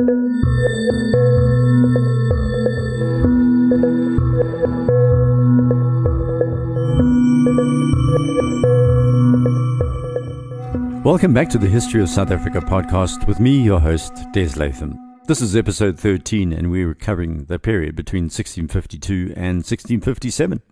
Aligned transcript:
Welcome 0.00 0.40
back 11.34 11.50
to 11.50 11.58
the 11.58 11.68
History 11.68 12.00
of 12.00 12.08
South 12.08 12.30
Africa 12.30 12.60
podcast 12.60 13.26
with 13.26 13.40
me, 13.40 13.60
your 13.60 13.78
host, 13.78 14.14
Des 14.32 14.54
Latham. 14.56 14.98
This 15.26 15.42
is 15.42 15.54
episode 15.54 16.00
13, 16.00 16.54
and 16.54 16.70
we're 16.70 16.94
covering 16.94 17.44
the 17.44 17.58
period 17.58 17.94
between 17.94 18.24
1652 18.24 19.34
and 19.36 19.56
1657. 19.56 20.62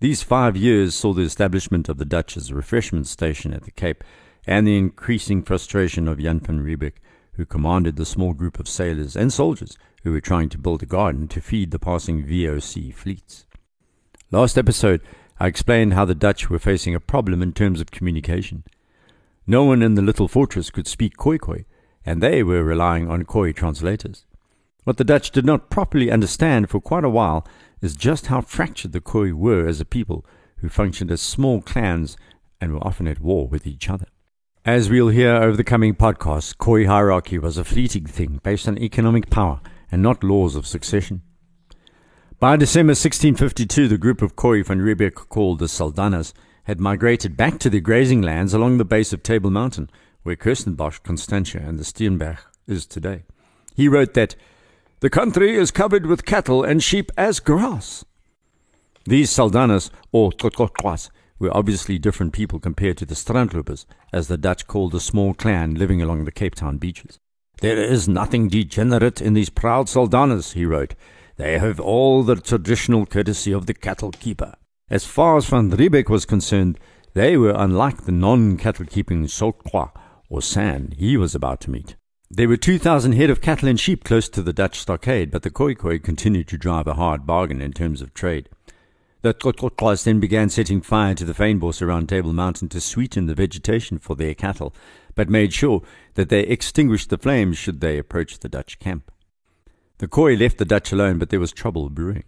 These 0.00 0.22
five 0.22 0.58
years 0.58 0.94
saw 0.94 1.14
the 1.14 1.22
establishment 1.22 1.88
of 1.88 1.96
the 1.96 2.04
Dutch 2.04 2.36
as 2.36 2.50
a 2.50 2.54
refreshment 2.54 3.06
station 3.06 3.54
at 3.54 3.62
the 3.62 3.70
Cape 3.70 4.04
and 4.46 4.66
the 4.66 4.76
increasing 4.76 5.42
frustration 5.42 6.06
of 6.06 6.18
Jan 6.18 6.40
van 6.40 6.60
Riebeeck, 6.60 6.96
who 7.38 7.46
commanded 7.46 7.94
the 7.94 8.04
small 8.04 8.34
group 8.34 8.58
of 8.58 8.68
sailors 8.68 9.16
and 9.16 9.32
soldiers 9.32 9.78
who 10.02 10.10
were 10.10 10.20
trying 10.20 10.48
to 10.48 10.58
build 10.58 10.82
a 10.82 10.86
garden 10.86 11.28
to 11.28 11.40
feed 11.40 11.70
the 11.70 11.78
passing 11.78 12.24
VOC 12.24 12.92
fleets. 12.92 13.46
Last 14.32 14.58
episode, 14.58 15.00
I 15.38 15.46
explained 15.46 15.94
how 15.94 16.04
the 16.04 16.16
Dutch 16.16 16.50
were 16.50 16.58
facing 16.58 16.96
a 16.96 17.00
problem 17.00 17.40
in 17.40 17.52
terms 17.52 17.80
of 17.80 17.92
communication. 17.92 18.64
No 19.46 19.62
one 19.62 19.82
in 19.82 19.94
the 19.94 20.02
little 20.02 20.26
fortress 20.26 20.68
could 20.68 20.88
speak 20.88 21.16
Khoikhoi, 21.16 21.64
and 22.04 22.20
they 22.20 22.42
were 22.42 22.64
relying 22.64 23.08
on 23.08 23.24
Khoi 23.24 23.52
translators. 23.52 24.26
What 24.82 24.96
the 24.96 25.04
Dutch 25.04 25.30
did 25.30 25.44
not 25.44 25.70
properly 25.70 26.10
understand 26.10 26.68
for 26.68 26.80
quite 26.80 27.04
a 27.04 27.08
while 27.08 27.46
is 27.80 27.94
just 27.94 28.26
how 28.26 28.40
fractured 28.40 28.90
the 28.90 29.00
Khoi 29.00 29.32
were 29.32 29.68
as 29.68 29.80
a 29.80 29.84
people 29.84 30.26
who 30.56 30.68
functioned 30.68 31.12
as 31.12 31.20
small 31.20 31.62
clans 31.62 32.16
and 32.60 32.72
were 32.72 32.84
often 32.84 33.06
at 33.06 33.20
war 33.20 33.46
with 33.46 33.64
each 33.64 33.88
other. 33.88 34.06
As 34.68 34.90
we'll 34.90 35.08
hear 35.08 35.34
over 35.34 35.56
the 35.56 35.64
coming 35.64 35.94
podcasts, 35.94 36.54
Khoi 36.54 36.84
hierarchy 36.84 37.38
was 37.38 37.56
a 37.56 37.64
fleeting 37.64 38.04
thing 38.04 38.38
based 38.42 38.68
on 38.68 38.76
economic 38.76 39.30
power 39.30 39.62
and 39.90 40.02
not 40.02 40.22
laws 40.22 40.54
of 40.56 40.66
succession. 40.66 41.22
By 42.38 42.58
December 42.58 42.90
1652, 42.90 43.88
the 43.88 43.96
group 43.96 44.20
of 44.20 44.36
Khoi 44.36 44.62
van 44.62 44.82
Riebeeck 44.82 45.14
called 45.30 45.58
the 45.58 45.68
Saldanhas 45.68 46.34
had 46.64 46.80
migrated 46.80 47.34
back 47.34 47.58
to 47.60 47.70
their 47.70 47.80
grazing 47.80 48.20
lands 48.20 48.52
along 48.52 48.76
the 48.76 48.84
base 48.84 49.14
of 49.14 49.22
Table 49.22 49.50
Mountain, 49.50 49.88
where 50.22 50.36
Kirstenbosch, 50.36 51.02
Constantia, 51.02 51.62
and 51.66 51.78
the 51.78 51.82
Steenberg 51.82 52.36
is 52.66 52.84
today. 52.84 53.24
He 53.74 53.88
wrote 53.88 54.12
that 54.12 54.36
the 55.00 55.08
country 55.08 55.56
is 55.56 55.70
covered 55.70 56.04
with 56.04 56.26
cattle 56.26 56.62
and 56.62 56.82
sheep 56.82 57.10
as 57.16 57.40
grass. 57.40 58.04
These 59.06 59.30
Saldanhas, 59.30 59.88
or 60.12 60.30
Trotkotkwas, 60.30 61.08
were 61.38 61.56
obviously 61.56 61.98
different 61.98 62.32
people 62.32 62.58
compared 62.58 62.96
to 62.98 63.06
the 63.06 63.14
Strandlopers, 63.14 63.86
as 64.12 64.28
the 64.28 64.36
Dutch 64.36 64.66
called 64.66 64.92
the 64.92 65.00
small 65.00 65.34
clan 65.34 65.74
living 65.74 66.02
along 66.02 66.24
the 66.24 66.32
Cape 66.32 66.54
Town 66.54 66.78
beaches. 66.78 67.18
There 67.60 67.76
is 67.76 68.08
nothing 68.08 68.48
degenerate 68.48 69.20
in 69.20 69.34
these 69.34 69.50
proud 69.50 69.86
Saldanhas, 69.86 70.52
he 70.52 70.64
wrote. 70.64 70.94
They 71.36 71.58
have 71.58 71.80
all 71.80 72.22
the 72.22 72.36
traditional 72.36 73.06
courtesy 73.06 73.52
of 73.52 73.66
the 73.66 73.74
cattle 73.74 74.12
keeper. 74.12 74.54
As 74.90 75.04
far 75.04 75.36
as 75.36 75.46
Van 75.46 75.70
Riebeeck 75.70 76.08
was 76.08 76.24
concerned, 76.24 76.78
they 77.14 77.36
were 77.36 77.54
unlike 77.56 78.04
the 78.04 78.12
non-cattle 78.12 78.86
keeping 78.86 79.26
Sokwa 79.26 79.90
or 80.28 80.42
San 80.42 80.94
he 80.96 81.16
was 81.16 81.34
about 81.34 81.60
to 81.62 81.70
meet. 81.70 81.96
There 82.30 82.48
were 82.48 82.56
2,000 82.56 83.12
head 83.12 83.30
of 83.30 83.40
cattle 83.40 83.68
and 83.68 83.80
sheep 83.80 84.04
close 84.04 84.28
to 84.28 84.42
the 84.42 84.52
Dutch 84.52 84.78
stockade, 84.78 85.30
but 85.30 85.42
the 85.42 85.50
Khoikhoi 85.50 86.02
continued 86.02 86.46
to 86.48 86.58
drive 86.58 86.86
a 86.86 86.94
hard 86.94 87.26
bargain 87.26 87.62
in 87.62 87.72
terms 87.72 88.02
of 88.02 88.12
trade. 88.12 88.48
The 89.20 89.34
Trotkotlas 89.34 90.04
then 90.04 90.20
began 90.20 90.48
setting 90.48 90.80
fire 90.80 91.14
to 91.16 91.24
the 91.24 91.32
fynbos 91.32 91.82
around 91.82 92.08
Table 92.08 92.32
Mountain 92.32 92.68
to 92.68 92.80
sweeten 92.80 93.26
the 93.26 93.34
vegetation 93.34 93.98
for 93.98 94.14
their 94.14 94.32
cattle, 94.32 94.72
but 95.16 95.28
made 95.28 95.52
sure 95.52 95.82
that 96.14 96.28
they 96.28 96.42
extinguished 96.42 97.10
the 97.10 97.18
flames 97.18 97.58
should 97.58 97.80
they 97.80 97.98
approach 97.98 98.38
the 98.38 98.48
Dutch 98.48 98.78
camp. 98.78 99.10
The 99.98 100.06
Khoi 100.06 100.36
left 100.36 100.58
the 100.58 100.64
Dutch 100.64 100.92
alone, 100.92 101.18
but 101.18 101.30
there 101.30 101.40
was 101.40 101.50
trouble 101.50 101.90
brewing. 101.90 102.22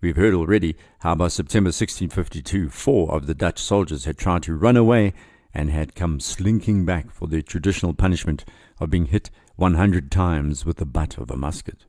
We've 0.00 0.16
heard 0.16 0.34
already 0.34 0.74
how 0.98 1.14
by 1.14 1.28
September 1.28 1.68
1652, 1.68 2.68
four 2.68 3.14
of 3.14 3.28
the 3.28 3.34
Dutch 3.34 3.60
soldiers 3.60 4.04
had 4.04 4.18
tried 4.18 4.42
to 4.42 4.56
run 4.56 4.76
away 4.76 5.14
and 5.54 5.70
had 5.70 5.94
come 5.94 6.18
slinking 6.18 6.84
back 6.84 7.12
for 7.12 7.28
their 7.28 7.42
traditional 7.42 7.94
punishment 7.94 8.44
of 8.80 8.90
being 8.90 9.06
hit 9.06 9.30
100 9.54 10.10
times 10.10 10.66
with 10.66 10.78
the 10.78 10.84
butt 10.84 11.16
of 11.16 11.30
a 11.30 11.36
musket. 11.36 11.86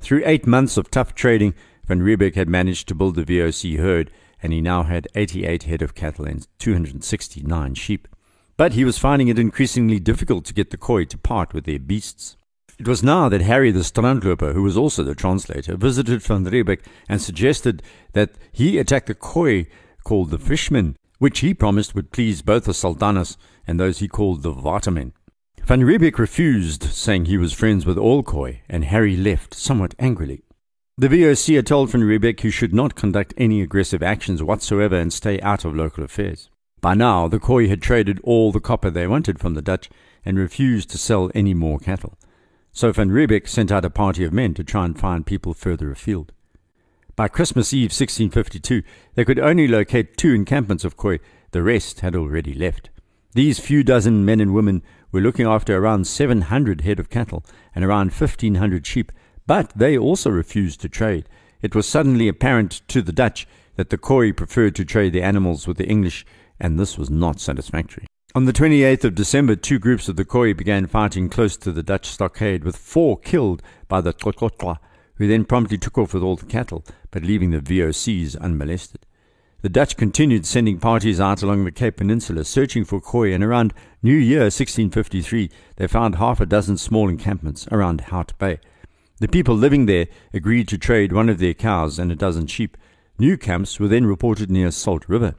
Through 0.00 0.22
eight 0.24 0.46
months 0.46 0.78
of 0.78 0.90
tough 0.90 1.14
trading, 1.14 1.54
Van 1.86 2.00
Riebeeck 2.00 2.34
had 2.34 2.48
managed 2.48 2.88
to 2.88 2.94
build 2.94 3.14
the 3.14 3.24
VOC 3.24 3.78
herd, 3.78 4.10
and 4.42 4.52
he 4.52 4.60
now 4.60 4.84
had 4.84 5.08
88 5.14 5.64
head 5.64 5.82
of 5.82 5.94
cattle 5.94 6.24
and 6.24 6.46
269 6.58 7.74
sheep. 7.74 8.08
But 8.56 8.72
he 8.72 8.84
was 8.84 8.98
finding 8.98 9.28
it 9.28 9.38
increasingly 9.38 9.98
difficult 9.98 10.44
to 10.46 10.54
get 10.54 10.70
the 10.70 10.76
Khoi 10.76 11.04
to 11.06 11.18
part 11.18 11.52
with 11.52 11.64
their 11.64 11.78
beasts. 11.78 12.36
It 12.78 12.88
was 12.88 13.02
now 13.02 13.28
that 13.28 13.40
Harry 13.40 13.70
the 13.70 13.80
Strandloper, 13.80 14.52
who 14.52 14.62
was 14.62 14.76
also 14.76 15.02
the 15.02 15.14
translator, 15.14 15.76
visited 15.76 16.22
Van 16.22 16.44
Riebeeck 16.44 16.80
and 17.08 17.20
suggested 17.20 17.82
that 18.12 18.32
he 18.50 18.78
attack 18.78 19.06
the 19.06 19.14
Khoi 19.14 19.66
called 20.04 20.30
the 20.30 20.38
Fishmen, 20.38 20.96
which 21.18 21.40
he 21.40 21.54
promised 21.54 21.94
would 21.94 22.12
please 22.12 22.42
both 22.42 22.64
the 22.64 22.72
Saldanhas 22.72 23.36
and 23.66 23.78
those 23.78 23.98
he 23.98 24.08
called 24.08 24.42
the 24.42 24.52
Watermen. 24.52 25.12
Van 25.64 25.80
Riebeeck 25.80 26.18
refused, 26.18 26.82
saying 26.82 27.24
he 27.24 27.38
was 27.38 27.52
friends 27.52 27.86
with 27.86 27.96
all 27.96 28.22
Khoi, 28.22 28.60
and 28.68 28.84
Harry 28.84 29.16
left 29.16 29.54
somewhat 29.54 29.94
angrily. 29.98 30.43
The 30.96 31.08
VOC 31.08 31.56
had 31.56 31.66
told 31.66 31.90
Van 31.90 32.02
Riebeeck 32.02 32.40
he 32.40 32.50
should 32.50 32.74
not 32.74 32.94
conduct 32.94 33.34
any 33.36 33.60
aggressive 33.62 34.02
actions 34.02 34.42
whatsoever 34.42 34.96
and 34.96 35.12
stay 35.12 35.40
out 35.40 35.64
of 35.64 35.74
local 35.74 36.04
affairs. 36.04 36.50
By 36.80 36.94
now, 36.94 37.28
the 37.28 37.40
Khoi 37.40 37.68
had 37.68 37.82
traded 37.82 38.20
all 38.22 38.52
the 38.52 38.60
copper 38.60 38.90
they 38.90 39.06
wanted 39.06 39.40
from 39.40 39.54
the 39.54 39.62
Dutch 39.62 39.90
and 40.24 40.38
refused 40.38 40.90
to 40.90 40.98
sell 40.98 41.30
any 41.34 41.54
more 41.54 41.78
cattle 41.78 42.16
so 42.74 42.90
Van 42.90 43.10
Riebeeck 43.10 43.46
sent 43.46 43.70
out 43.70 43.84
a 43.84 43.90
party 43.90 44.24
of 44.24 44.32
men 44.32 44.52
to 44.54 44.64
try 44.64 44.84
and 44.84 44.98
find 44.98 45.24
people 45.24 45.54
further 45.54 45.92
afield. 45.92 46.32
By 47.14 47.28
Christmas 47.28 47.72
Eve 47.72 47.92
1652, 47.92 48.82
they 49.14 49.24
could 49.24 49.38
only 49.38 49.68
locate 49.68 50.16
two 50.16 50.34
encampments 50.34 50.84
of 50.84 50.96
Khoi, 50.96 51.20
the 51.52 51.62
rest 51.62 52.00
had 52.00 52.16
already 52.16 52.52
left. 52.52 52.90
These 53.32 53.60
few 53.60 53.84
dozen 53.84 54.24
men 54.24 54.40
and 54.40 54.52
women 54.52 54.82
were 55.12 55.20
looking 55.20 55.46
after 55.46 55.76
around 55.76 56.08
700 56.08 56.80
head 56.80 56.98
of 56.98 57.10
cattle 57.10 57.44
and 57.76 57.84
around 57.84 58.10
1,500 58.10 58.84
sheep, 58.84 59.12
but 59.46 59.72
they 59.76 59.96
also 59.96 60.30
refused 60.30 60.80
to 60.80 60.88
trade. 60.88 61.28
It 61.62 61.74
was 61.74 61.88
suddenly 61.88 62.28
apparent 62.28 62.82
to 62.88 63.02
the 63.02 63.12
Dutch 63.12 63.46
that 63.76 63.90
the 63.90 63.98
Khoi 63.98 64.32
preferred 64.32 64.74
to 64.76 64.84
trade 64.84 65.12
the 65.12 65.22
animals 65.22 65.66
with 65.66 65.78
the 65.78 65.86
English, 65.88 66.24
and 66.60 66.78
this 66.78 66.96
was 66.96 67.10
not 67.10 67.40
satisfactory. 67.40 68.06
On 68.34 68.46
the 68.46 68.52
28th 68.52 69.04
of 69.04 69.14
December, 69.14 69.54
two 69.54 69.78
groups 69.78 70.08
of 70.08 70.16
the 70.16 70.24
Khoi 70.24 70.54
began 70.54 70.86
fighting 70.86 71.28
close 71.28 71.56
to 71.56 71.72
the 71.72 71.82
Dutch 71.82 72.06
stockade, 72.06 72.64
with 72.64 72.76
four 72.76 73.18
killed 73.18 73.62
by 73.88 74.00
the 74.00 74.12
Trotkotwa, 74.12 74.78
who 75.16 75.28
then 75.28 75.44
promptly 75.44 75.78
took 75.78 75.98
off 75.98 76.14
with 76.14 76.22
all 76.22 76.36
the 76.36 76.46
cattle, 76.46 76.84
but 77.10 77.22
leaving 77.22 77.50
the 77.50 77.60
VOCs 77.60 78.38
unmolested. 78.40 79.06
The 79.62 79.68
Dutch 79.68 79.96
continued 79.96 80.44
sending 80.44 80.78
parties 80.78 81.20
out 81.20 81.42
along 81.42 81.64
the 81.64 81.70
Cape 81.70 81.96
Peninsula 81.96 82.44
searching 82.44 82.84
for 82.84 83.00
Khoi, 83.00 83.32
and 83.32 83.42
around 83.42 83.72
New 84.02 84.16
Year 84.16 84.40
1653 84.40 85.50
they 85.76 85.86
found 85.86 86.16
half 86.16 86.40
a 86.40 86.46
dozen 86.46 86.76
small 86.76 87.08
encampments 87.08 87.66
around 87.70 88.02
Hout 88.02 88.36
Bay. 88.38 88.58
The 89.20 89.28
people 89.28 89.54
living 89.54 89.86
there 89.86 90.08
agreed 90.32 90.66
to 90.68 90.78
trade 90.78 91.12
one 91.12 91.28
of 91.28 91.38
their 91.38 91.54
cows 91.54 92.00
and 92.00 92.10
a 92.10 92.16
dozen 92.16 92.48
sheep. 92.48 92.76
New 93.16 93.36
camps 93.36 93.78
were 93.78 93.86
then 93.86 94.06
reported 94.06 94.50
near 94.50 94.72
Salt 94.72 95.08
River. 95.08 95.36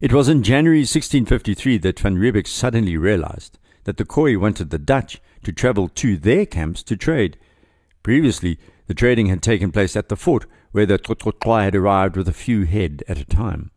It 0.00 0.12
was 0.12 0.28
in 0.28 0.42
January 0.42 0.80
1653 0.80 1.78
that 1.78 2.00
Van 2.00 2.16
Riebeeck 2.16 2.48
suddenly 2.48 2.96
realized 2.96 3.60
that 3.84 3.96
the 3.96 4.04
Khoi 4.04 4.36
wanted 4.36 4.70
the 4.70 4.78
Dutch 4.78 5.20
to 5.44 5.52
travel 5.52 5.88
to 5.88 6.16
their 6.16 6.44
camps 6.44 6.82
to 6.82 6.96
trade. 6.96 7.38
Previously, 8.02 8.58
the 8.88 8.94
trading 8.94 9.26
had 9.26 9.40
taken 9.40 9.70
place 9.70 9.94
at 9.94 10.08
the 10.08 10.16
fort, 10.16 10.46
where 10.72 10.86
the 10.86 10.98
Trotrotoi 10.98 11.62
had 11.62 11.76
arrived 11.76 12.16
with 12.16 12.28
a 12.28 12.32
few 12.32 12.64
head 12.64 13.04
at 13.06 13.18
a 13.18 13.24
time. 13.24 13.70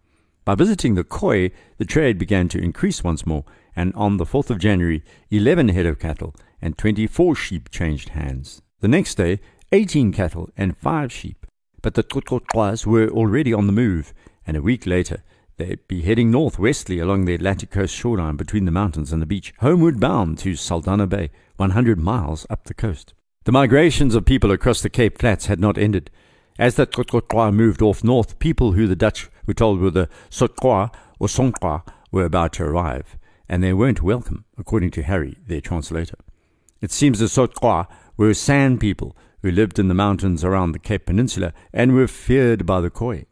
By 0.44 0.55
visiting 0.55 0.95
the 0.95 1.03
Khoi, 1.03 1.51
the 1.78 1.85
trade 1.85 2.17
began 2.17 2.50
to 2.50 2.59
increase 2.59 3.03
once 3.03 3.28
more, 3.28 3.45
and 3.75 3.94
on 3.94 4.17
the 4.17 4.25
4th 4.25 4.50
of 4.50 4.57
January, 4.57 5.03
11 5.29 5.69
head 5.69 5.85
of 5.85 6.00
cattle 6.00 6.34
and 6.61 6.78
24 6.78 7.35
sheep 7.35 7.69
changed 7.69 8.09
hands. 8.09 8.64
The 8.79 8.87
next 8.87 9.16
day, 9.16 9.39
18 9.72 10.11
cattle 10.11 10.49
and 10.57 10.77
5 10.77 11.11
sheep. 11.11 11.45
But 11.81 11.93
the 11.93 12.03
Trotrotois 12.03 12.85
were 12.85 13.09
already 13.09 13.53
on 13.53 13.67
the 13.67 13.73
move, 13.73 14.13
and 14.45 14.57
a 14.57 14.61
week 14.61 14.85
later, 14.85 15.23
They'd 15.57 15.87
be 15.87 16.01
heading 16.01 16.31
northwestly 16.31 16.99
along 16.99 17.23
the 17.23 17.33
Atlantic 17.33 17.72
coast 17.72 17.95
shoreline 17.95 18.35
between 18.35 18.66
the 18.66 18.72
mountains 18.72 19.13
and 19.13 19.22
the 19.22 19.25
beach, 19.25 19.53
homeward 19.59 20.01
bound 20.01 20.37
to 20.39 20.51
Saldanha 20.51 21.07
Bay, 21.07 21.31
100 21.55 21.97
miles 21.97 22.45
up 22.49 22.66
the 22.66 22.73
coast. 22.73 23.13
The 23.45 23.53
migrations 23.53 24.16
of 24.16 24.25
people 24.25 24.51
across 24.51 24.81
the 24.81 24.89
Cape 24.89 25.17
Flats 25.17 25.45
had 25.45 25.61
not 25.61 25.77
ended. 25.77 26.11
As 26.59 26.75
the 26.75 26.85
Trotrotwa 26.85 27.53
moved 27.53 27.81
off 27.81 28.03
north, 28.03 28.37
people 28.39 28.73
who 28.73 28.85
the 28.85 28.97
Dutch 28.97 29.29
were 29.45 29.53
told 29.53 29.79
were 29.79 29.91
the 29.91 30.09
Sotqua 30.29 30.93
or 31.19 31.27
Sonkwa 31.27 31.83
were 32.11 32.25
about 32.25 32.51
to 32.53 32.63
arrive, 32.63 33.17
and 33.47 33.63
they 33.63 33.72
weren't 33.72 34.01
welcome, 34.01 34.43
according 34.57 34.91
to 34.91 35.03
Harry, 35.03 35.37
their 35.47 35.61
translator. 35.61 36.17
It 36.81 36.91
seems 36.91 37.19
the 37.19 37.25
Sotqua 37.25 37.87
were 38.17 38.34
San 38.34 38.78
people 38.78 39.16
who 39.41 39.52
lived 39.52 39.78
in 39.78 39.88
the 39.88 39.94
mountains 39.94 40.44
around 40.44 40.72
the 40.72 40.79
Cape 40.79 41.06
Peninsula 41.06 41.53
and 41.73 41.94
were 41.94 42.08
feared 42.08 42.66
by 42.66 42.82
the 42.82 42.90
Khoi. 42.90 43.26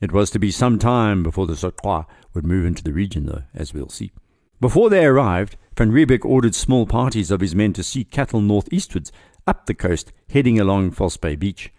It 0.00 0.12
was 0.12 0.30
to 0.30 0.38
be 0.38 0.50
some 0.50 0.78
time 0.78 1.22
before 1.22 1.46
the 1.46 1.54
Sotqua 1.54 2.06
would 2.32 2.46
move 2.46 2.64
into 2.64 2.82
the 2.82 2.92
region, 2.92 3.26
though, 3.26 3.42
as 3.54 3.74
we'll 3.74 3.90
see. 3.90 4.12
Before 4.60 4.88
they 4.88 5.04
arrived, 5.04 5.56
Van 5.76 5.90
Riebeeck 5.90 6.24
ordered 6.24 6.54
small 6.54 6.86
parties 6.86 7.30
of 7.30 7.40
his 7.40 7.54
men 7.54 7.72
to 7.74 7.82
seek 7.82 8.10
cattle 8.10 8.40
northeastwards 8.40 9.12
up 9.46 9.66
the 9.66 9.74
coast, 9.74 10.12
heading 10.30 10.60
along 10.60 10.92
False 10.92 11.16
Bay 11.16 11.36
Beach. 11.36 11.72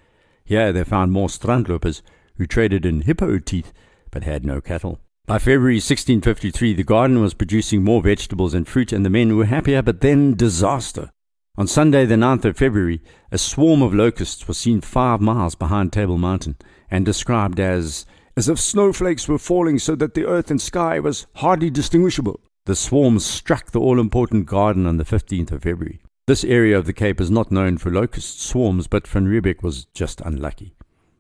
Here 0.44 0.72
they 0.72 0.84
found 0.84 1.12
more 1.12 1.28
strandlopers 1.28 2.02
who 2.38 2.46
traded 2.46 2.86
in 2.86 3.02
hippo 3.02 3.38
teeth 3.40 3.72
but 4.12 4.24
had 4.24 4.46
no 4.46 4.62
cattle. 4.62 5.00
By 5.26 5.40
February 5.40 5.76
1653, 5.76 6.74
the 6.74 6.84
garden 6.84 7.22
was 7.22 7.34
producing 7.34 7.84
more 7.84 8.02
vegetables 8.02 8.54
and 8.54 8.68
fruit, 8.68 8.92
and 8.92 9.06
the 9.06 9.10
men 9.10 9.38
were 9.38 9.46
happier, 9.46 9.82
but 9.82 10.02
then 10.02 10.36
disaster. 10.36 11.12
On 11.62 11.68
Sunday, 11.68 12.08
the 12.08 12.16
9th 12.16 12.46
of 12.46 12.58
February, 12.58 13.04
a 13.32 13.38
swarm 13.38 13.84
of 13.84 13.94
locusts 13.94 14.48
was 14.48 14.58
seen 14.58 14.82
five 14.82 15.22
miles 15.22 15.54
behind 15.54 15.94
Table 15.94 16.18
Mountain 16.18 16.56
and 16.90 17.06
described 17.06 17.60
as 17.60 18.08
as 18.36 18.50
if 18.50 18.60
snowflakes 18.60 19.28
were 19.28 19.38
falling 19.38 19.78
so 19.78 19.94
that 19.94 20.16
the 20.16 20.26
earth 20.26 20.50
and 20.50 20.60
sky 20.60 21.00
was 21.00 21.28
hardly 21.36 21.70
distinguishable. 21.70 22.40
The 22.66 22.76
swarms 22.76 23.28
struck 23.28 23.70
the 23.70 23.80
all 23.80 24.00
important 24.00 24.48
garden 24.48 24.88
on 24.88 24.98
the 24.98 25.06
15th 25.06 25.52
of 25.52 25.62
February. 25.62 26.02
This 26.26 26.44
area 26.44 26.76
of 26.80 26.88
the 26.88 26.94
Cape 26.94 27.22
is 27.22 27.30
not 27.30 27.52
known 27.52 27.78
for 27.78 27.92
locust 27.92 28.42
swarms, 28.42 28.88
but 28.88 29.08
Van 29.08 29.28
Riebeeck 29.28 29.62
was 29.62 29.86
just 29.94 30.20
unlucky. 30.22 30.74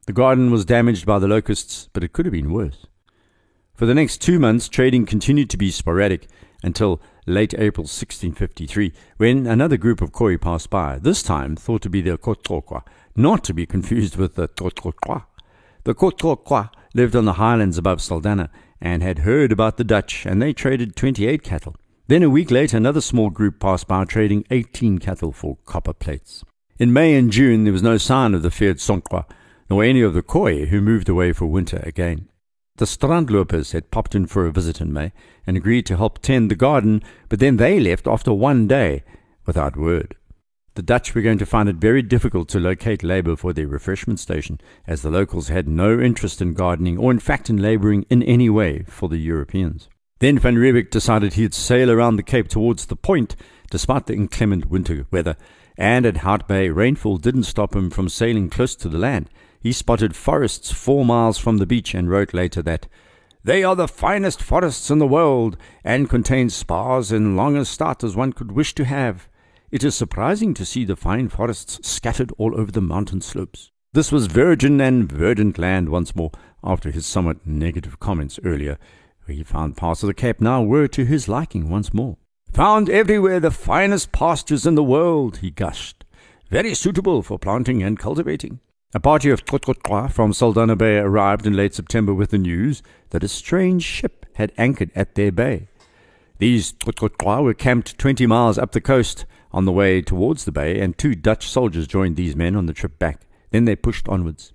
The 0.08 0.14
garden 0.14 0.50
was 0.50 0.66
damaged 0.66 1.06
by 1.06 1.20
the 1.20 1.28
locusts, 1.28 1.88
but 1.94 2.04
it 2.04 2.14
could 2.14 2.26
have 2.26 2.34
been 2.34 2.52
worse. 2.52 2.88
For 3.76 3.86
the 3.86 3.94
next 3.94 4.22
two 4.22 4.40
months, 4.40 4.68
trading 4.68 5.06
continued 5.06 5.52
to 5.52 5.58
be 5.58 5.70
sporadic 5.70 6.28
until 6.64 7.00
late 7.26 7.54
April 7.54 7.84
1653, 7.84 8.94
when 9.18 9.46
another 9.46 9.78
group 9.78 10.02
of 10.02 10.12
Khoi 10.12 10.38
passed 10.38 10.70
by, 10.70 10.98
this 11.00 11.22
time 11.22 11.56
thought 11.56 11.82
to 11.84 11.90
be 11.90 12.02
the 12.02 12.18
Kotrokwa, 12.18 12.84
not 13.16 13.44
to 13.44 13.54
be 13.54 13.66
confused 13.66 14.16
with 14.16 14.36
the 14.36 14.48
Totrokwa. 14.48 15.26
The 15.84 15.96
Kotrokwa 15.96 16.70
lived 16.94 17.16
on 17.16 17.26
the 17.26 17.34
highlands 17.34 17.78
above 17.78 18.00
Saldanha 18.00 18.50
and 18.82 19.04
had 19.04 19.20
heard 19.20 19.52
about 19.52 19.78
the 19.78 19.84
Dutch, 19.84 20.26
and 20.26 20.42
they 20.42 20.54
traded 20.54 20.96
28 20.96 21.44
cattle. 21.44 21.76
Then 22.08 22.24
a 22.24 22.30
week 22.30 22.52
later, 22.52 22.78
another 22.78 23.02
small 23.02 23.30
group 23.30 23.60
passed 23.60 23.88
by 23.88 24.04
trading 24.06 24.46
18 24.52 24.98
cattle 24.98 25.32
for 25.32 25.58
copper 25.66 25.94
plates. 25.94 26.44
In 26.78 26.92
May 26.92 27.16
and 27.16 27.32
June, 27.32 27.64
there 27.64 27.74
was 27.74 27.84
no 27.84 27.98
sign 27.98 28.34
of 28.34 28.42
the 28.42 28.52
feared 28.52 28.78
Sonkwa, 28.78 29.26
nor 29.70 29.84
any 29.84 30.02
of 30.02 30.14
the 30.14 30.24
Khoi 30.24 30.66
who 30.66 30.82
moved 30.82 31.08
away 31.08 31.32
for 31.32 31.46
winter 31.46 31.82
again. 31.84 32.28
The 32.82 32.88
Strandlopers 32.88 33.74
had 33.74 33.92
popped 33.92 34.16
in 34.16 34.26
for 34.26 34.48
a 34.48 34.52
visit 34.52 34.82
in 34.82 34.92
May 34.92 35.12
and 35.46 35.56
agreed 35.56 35.86
to 35.86 35.98
help 35.98 36.18
tend 36.18 36.50
the 36.50 36.56
garden, 36.56 37.04
but 37.30 37.38
then 37.38 37.58
they 37.58 37.80
left 37.80 38.08
after 38.08 38.34
one 38.34 38.68
day 38.68 39.04
without 39.46 39.78
word. 39.78 40.16
The 40.74 40.82
Dutch 40.82 41.14
were 41.14 41.22
going 41.22 41.38
to 41.38 41.46
find 41.46 41.70
it 41.70 41.76
very 41.76 42.02
difficult 42.02 42.50
to 42.50 42.60
locate 42.60 43.04
labour 43.04 43.36
for 43.36 43.54
their 43.54 43.68
refreshment 43.68 44.20
station, 44.20 44.60
as 44.88 45.04
the 45.04 45.12
locals 45.12 45.50
had 45.50 45.68
no 45.68 46.00
interest 46.00 46.42
in 46.42 46.56
gardening 46.56 46.98
or, 46.98 47.12
in 47.12 47.20
fact, 47.20 47.52
in 47.52 47.58
labouring 47.62 48.04
in 48.10 48.24
any 48.24 48.50
way 48.50 48.82
for 48.88 49.08
the 49.08 49.20
Europeans. 49.20 49.88
Then 50.18 50.40
Van 50.40 50.56
Riebeeck 50.56 50.90
decided 50.90 51.34
he'd 51.36 51.54
sail 51.54 51.92
around 51.92 52.16
the 52.16 52.24
Cape 52.24 52.48
towards 52.48 52.88
the 52.88 52.96
point, 52.96 53.36
despite 53.70 54.08
the 54.08 54.16
inclement 54.16 54.72
winter 54.72 55.06
weather, 55.12 55.38
and 55.78 56.04
at 56.04 56.18
Hout 56.18 56.48
Bay, 56.48 56.70
rainfall 56.70 57.18
didn't 57.18 57.44
stop 57.44 57.76
him 57.76 57.92
from 57.92 58.10
sailing 58.10 58.50
close 58.50 58.76
to 58.78 58.90
the 58.90 58.98
land. 58.98 59.30
He 59.62 59.72
spotted 59.74 60.16
forests 60.16 60.72
four 60.72 61.06
miles 61.06 61.38
from 61.38 61.58
the 61.58 61.68
beach 61.68 61.94
and 61.94 62.10
wrote 62.10 62.34
later 62.34 62.64
that 62.64 62.88
they 63.44 63.64
are 63.64 63.76
the 63.76 63.88
finest 63.88 64.42
forests 64.42 64.90
in 64.90 64.98
the 64.98 65.08
world 65.08 65.56
and 65.84 66.10
contain 66.10 66.50
spars 66.50 67.12
and 67.12 67.38
long 67.38 67.56
as 67.56 67.70
start 67.70 68.04
as 68.04 68.16
one 68.16 68.34
could 68.34 68.52
wish 68.52 68.74
to 68.76 68.86
have. 68.86 69.30
It 69.70 69.84
is 69.84 69.94
surprising 69.94 70.56
to 70.56 70.66
see 70.66 70.84
the 70.84 70.96
fine 70.96 71.30
forests 71.30 71.80
scattered 71.88 72.32
all 72.40 72.60
over 72.60 72.72
the 72.72 72.82
mountain 72.82 73.22
slopes. 73.22 73.72
This 73.94 74.12
was 74.12 74.26
virgin 74.28 74.82
and 74.82 75.12
verdant 75.12 75.60
land 75.60 75.90
once 75.90 76.16
more 76.16 76.32
after 76.64 76.90
his 76.90 77.06
somewhat 77.06 77.46
negative 77.46 78.00
comments 78.00 78.40
earlier, 78.44 78.80
where 79.26 79.36
he 79.36 79.44
found 79.44 79.78
parts 79.78 80.02
of 80.02 80.08
the 80.08 80.14
Cape 80.16 80.42
now 80.42 80.64
were 80.64 80.88
to 80.88 81.06
his 81.06 81.28
liking 81.28 81.70
once 81.70 81.94
more. 81.94 82.18
Found 82.54 82.90
everywhere 82.90 83.40
the 83.40 83.52
finest 83.52 84.12
pastures 84.12 84.66
in 84.66 84.74
the 84.76 84.84
world, 84.84 85.38
he 85.38 85.52
gushed. 85.52 86.04
Very 86.50 86.74
suitable 86.74 87.22
for 87.22 87.38
planting 87.38 87.84
and 87.84 88.00
cultivating. 88.00 88.60
A 88.94 89.00
party 89.00 89.30
of 89.30 89.46
Tkotkotwa 89.46 90.12
from 90.12 90.34
Saldanha 90.34 90.78
Bay 90.78 90.98
arrived 90.98 91.48
in 91.48 91.54
late 91.54 91.74
September 91.74 92.14
with 92.14 92.32
the 92.32 92.38
news 92.38 92.84
that 93.12 93.24
a 93.24 93.30
strange 93.30 93.84
ship 93.84 94.26
had 94.34 94.52
anchored 94.58 94.92
at 94.94 95.16
their 95.16 95.32
bay. 95.32 95.70
These 96.40 96.74
Tkotkotwa 96.74 97.42
were 97.42 97.54
camped 97.54 97.98
20 97.98 98.28
miles 98.28 98.58
up 98.58 98.74
the 98.74 98.82
coast 98.82 99.26
on 99.54 99.64
the 99.64 99.72
way 99.72 100.02
towards 100.02 100.44
the 100.44 100.52
bay, 100.52 100.82
and 100.82 100.98
two 100.98 101.16
Dutch 101.16 101.48
soldiers 101.48 101.88
joined 101.88 102.18
these 102.18 102.36
men 102.36 102.54
on 102.54 102.66
the 102.66 102.74
trip 102.74 103.00
back. 103.00 103.22
Then 103.52 103.64
they 103.64 103.78
pushed 103.78 104.10
onwards. 104.10 104.52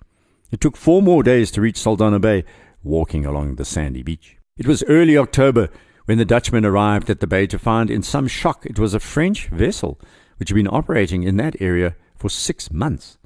It 0.51 0.61
took 0.61 0.77
four 0.77 1.01
more 1.01 1.23
days 1.23 1.51
to 1.53 1.63
reach 1.63 1.77
Saldanha 1.77 2.21
Bay, 2.21 2.45
walking 2.85 3.25
along 3.25 3.57
the 3.57 3.65
sandy 3.65 4.03
beach. 4.03 4.37
It 4.59 4.67
was 4.67 4.85
early 4.85 5.17
October 5.17 5.71
when 6.05 6.19
the 6.19 6.27
Dutchmen 6.27 6.67
arrived 6.67 7.09
at 7.09 7.21
the 7.21 7.27
bay 7.27 7.47
to 7.47 7.59
find, 7.59 7.91
in 7.91 8.03
some 8.03 8.29
shock, 8.29 8.67
it 8.67 8.79
was 8.79 8.93
a 8.93 9.01
French 9.01 9.49
vessel 9.49 9.99
which 10.37 10.51
had 10.51 10.57
been 10.57 10.69
operating 10.69 11.23
in 11.23 11.39
that 11.39 11.57
area 11.59 11.97
for 12.19 12.29
six 12.29 12.71
months. 12.71 13.17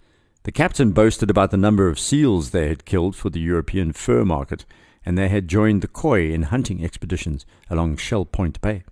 The 0.44 0.52
captain 0.52 0.92
boasted 0.92 1.28
about 1.28 1.50
the 1.50 1.58
number 1.58 1.88
of 1.88 1.98
seals 1.98 2.50
they 2.50 2.69
had 2.69 2.87
killed 2.87 3.14
for 3.14 3.28
the 3.28 3.40
European 3.40 3.92
fur 3.92 4.25
market, 4.25 4.64
and 5.04 5.16
they 5.19 5.28
had 5.28 5.48
joined 5.48 5.82
the 5.82 5.88
Khoi 5.88 6.32
in 6.32 6.44
hunting 6.44 6.82
expeditions 6.82 7.44
along 7.69 7.96
Shell 7.96 8.25
Point 8.26 8.60
Bay. 8.62 8.84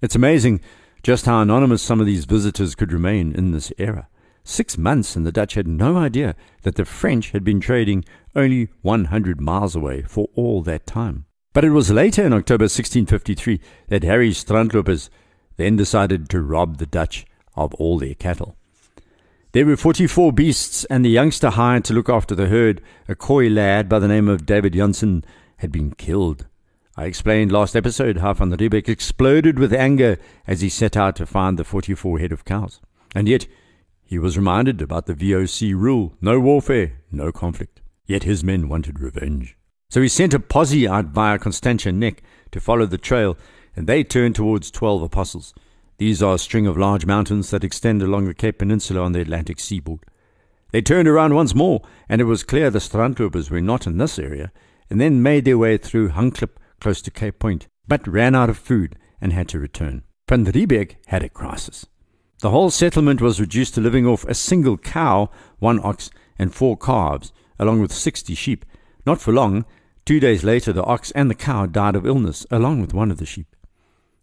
It's 0.00 0.14
amazing 0.14 0.60
just 1.02 1.26
how 1.26 1.40
anonymous 1.40 1.82
some 1.82 2.00
of 2.00 2.06
these 2.06 2.24
visitors 2.24 2.74
could 2.74 2.92
remain 2.92 3.34
in 3.34 3.52
this 3.52 3.72
era. 3.78 4.08
Six 4.44 4.78
months, 4.78 5.14
and 5.14 5.26
the 5.26 5.32
Dutch 5.32 5.54
had 5.54 5.68
no 5.68 5.98
idea 5.98 6.34
that 6.62 6.76
the 6.76 6.84
French 6.84 7.32
had 7.32 7.44
been 7.44 7.60
trading 7.60 8.04
only 8.34 8.68
100 8.82 9.40
miles 9.40 9.76
away 9.76 10.02
for 10.02 10.28
all 10.34 10.62
that 10.62 10.86
time. 10.86 11.26
But 11.52 11.64
it 11.64 11.70
was 11.70 11.90
later 11.90 12.24
in 12.24 12.32
October 12.32 12.64
1653 12.64 13.60
that 13.88 14.04
Harry 14.04 14.30
Strandlopers 14.30 15.10
then 15.56 15.76
decided 15.76 16.28
to 16.30 16.40
rob 16.40 16.78
the 16.78 16.86
Dutch 16.86 17.26
of 17.56 17.74
all 17.74 17.98
their 17.98 18.14
cattle. 18.14 18.57
There 19.52 19.64
were 19.64 19.78
44 19.78 20.32
beasts, 20.34 20.84
and 20.86 21.02
the 21.02 21.08
youngster 21.08 21.48
hired 21.48 21.84
to 21.86 21.94
look 21.94 22.10
after 22.10 22.34
the 22.34 22.48
herd, 22.48 22.82
a 23.08 23.14
coy 23.14 23.48
lad 23.48 23.88
by 23.88 23.98
the 23.98 24.08
name 24.08 24.28
of 24.28 24.44
David 24.44 24.74
Janssen, 24.74 25.24
had 25.56 25.72
been 25.72 25.92
killed. 25.92 26.46
I 26.98 27.06
explained 27.06 27.50
last 27.50 27.74
episode 27.74 28.18
how 28.18 28.34
Van 28.34 28.50
Riebeeck 28.50 28.90
exploded 28.90 29.58
with 29.58 29.72
anger 29.72 30.18
as 30.46 30.60
he 30.60 30.68
set 30.68 30.98
out 30.98 31.16
to 31.16 31.24
find 31.24 31.58
the 31.58 31.64
44 31.64 32.18
head 32.18 32.30
of 32.30 32.44
cows. 32.44 32.82
And 33.14 33.26
yet, 33.26 33.46
he 34.04 34.18
was 34.18 34.36
reminded 34.36 34.82
about 34.82 35.06
the 35.06 35.14
VOC 35.14 35.74
rule 35.74 36.12
no 36.20 36.38
warfare, 36.38 36.98
no 37.10 37.32
conflict. 37.32 37.80
Yet 38.04 38.24
his 38.24 38.44
men 38.44 38.68
wanted 38.68 39.00
revenge. 39.00 39.56
So 39.88 40.02
he 40.02 40.08
sent 40.08 40.34
a 40.34 40.40
posse 40.40 40.86
out 40.86 41.06
via 41.06 41.38
Constantia 41.38 41.90
Neck 41.90 42.22
to 42.50 42.60
follow 42.60 42.84
the 42.84 42.98
trail, 42.98 43.38
and 43.74 43.86
they 43.86 44.04
turned 44.04 44.34
towards 44.34 44.70
twelve 44.70 45.02
apostles. 45.02 45.54
These 45.98 46.22
are 46.22 46.36
a 46.36 46.38
string 46.38 46.68
of 46.68 46.78
large 46.78 47.06
mountains 47.06 47.50
that 47.50 47.64
extend 47.64 48.02
along 48.02 48.26
the 48.26 48.34
Cape 48.34 48.58
Peninsula 48.58 49.00
on 49.02 49.12
the 49.12 49.20
Atlantic 49.20 49.58
seaboard. 49.58 50.06
They 50.70 50.80
turned 50.80 51.08
around 51.08 51.34
once 51.34 51.56
more, 51.56 51.82
and 52.08 52.20
it 52.20 52.24
was 52.24 52.44
clear 52.44 52.70
the 52.70 52.78
strandlopers 52.78 53.50
were 53.50 53.60
not 53.60 53.84
in 53.84 53.98
this 53.98 54.16
area, 54.16 54.52
and 54.88 55.00
then 55.00 55.24
made 55.24 55.44
their 55.44 55.58
way 55.58 55.76
through 55.76 56.10
Hangklip 56.10 56.50
close 56.80 57.02
to 57.02 57.10
Cape 57.10 57.40
Point, 57.40 57.66
but 57.88 58.06
ran 58.06 58.36
out 58.36 58.48
of 58.48 58.56
food 58.56 58.96
and 59.20 59.32
had 59.32 59.48
to 59.48 59.58
return. 59.58 60.04
Van 60.28 60.44
Riebeeck 60.44 60.96
had 61.06 61.24
a 61.24 61.28
crisis. 61.28 61.86
The 62.42 62.50
whole 62.50 62.70
settlement 62.70 63.20
was 63.20 63.40
reduced 63.40 63.74
to 63.74 63.80
living 63.80 64.06
off 64.06 64.24
a 64.26 64.34
single 64.34 64.78
cow, 64.78 65.30
one 65.58 65.80
ox, 65.82 66.10
and 66.38 66.54
four 66.54 66.76
calves, 66.76 67.32
along 67.58 67.80
with 67.80 67.92
sixty 67.92 68.36
sheep. 68.36 68.64
Not 69.04 69.20
for 69.20 69.32
long, 69.32 69.64
two 70.04 70.20
days 70.20 70.44
later, 70.44 70.72
the 70.72 70.84
ox 70.84 71.10
and 71.10 71.28
the 71.28 71.34
cow 71.34 71.66
died 71.66 71.96
of 71.96 72.06
illness, 72.06 72.46
along 72.52 72.82
with 72.82 72.94
one 72.94 73.10
of 73.10 73.18
the 73.18 73.26
sheep. 73.26 73.56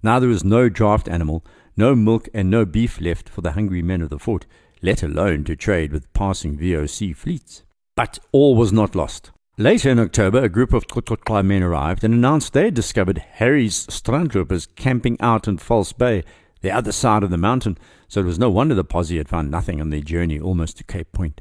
Now 0.01 0.19
there 0.19 0.29
was 0.29 0.43
no 0.43 0.69
draft 0.69 1.09
animal, 1.09 1.43
no 1.77 1.95
milk 1.95 2.29
and 2.33 2.49
no 2.49 2.65
beef 2.65 2.99
left 3.01 3.29
for 3.29 3.41
the 3.41 3.51
hungry 3.51 3.81
men 3.81 4.01
of 4.01 4.09
the 4.09 4.19
fort, 4.19 4.45
let 4.81 5.03
alone 5.03 5.43
to 5.43 5.55
trade 5.55 5.91
with 5.91 6.11
passing 6.13 6.57
VOC 6.57 7.15
fleets. 7.15 7.63
But 7.95 8.19
all 8.31 8.55
was 8.55 8.73
not 8.73 8.95
lost. 8.95 9.31
Later 9.57 9.89
in 9.89 9.99
October, 9.99 10.43
a 10.43 10.49
group 10.49 10.73
of 10.73 10.85
Tkotkotwa 10.85 11.45
men 11.45 11.63
arrived 11.63 12.03
and 12.03 12.13
announced 12.13 12.51
they 12.51 12.65
had 12.65 12.73
discovered 12.73 13.23
Harry's 13.35 13.87
strandlopers 13.87 14.67
camping 14.75 15.15
out 15.21 15.47
in 15.47 15.57
False 15.57 15.93
Bay, 15.93 16.23
the 16.61 16.71
other 16.71 16.91
side 16.91 17.23
of 17.23 17.29
the 17.29 17.37
mountain, 17.37 17.77
so 18.07 18.19
it 18.19 18.25
was 18.25 18.39
no 18.39 18.49
wonder 18.49 18.75
the 18.75 18.83
posse 18.83 19.17
had 19.17 19.29
found 19.29 19.49
nothing 19.49 19.79
on 19.79 19.91
their 19.91 20.01
journey 20.01 20.39
almost 20.39 20.77
to 20.77 20.83
Cape 20.83 21.11
Point. 21.13 21.39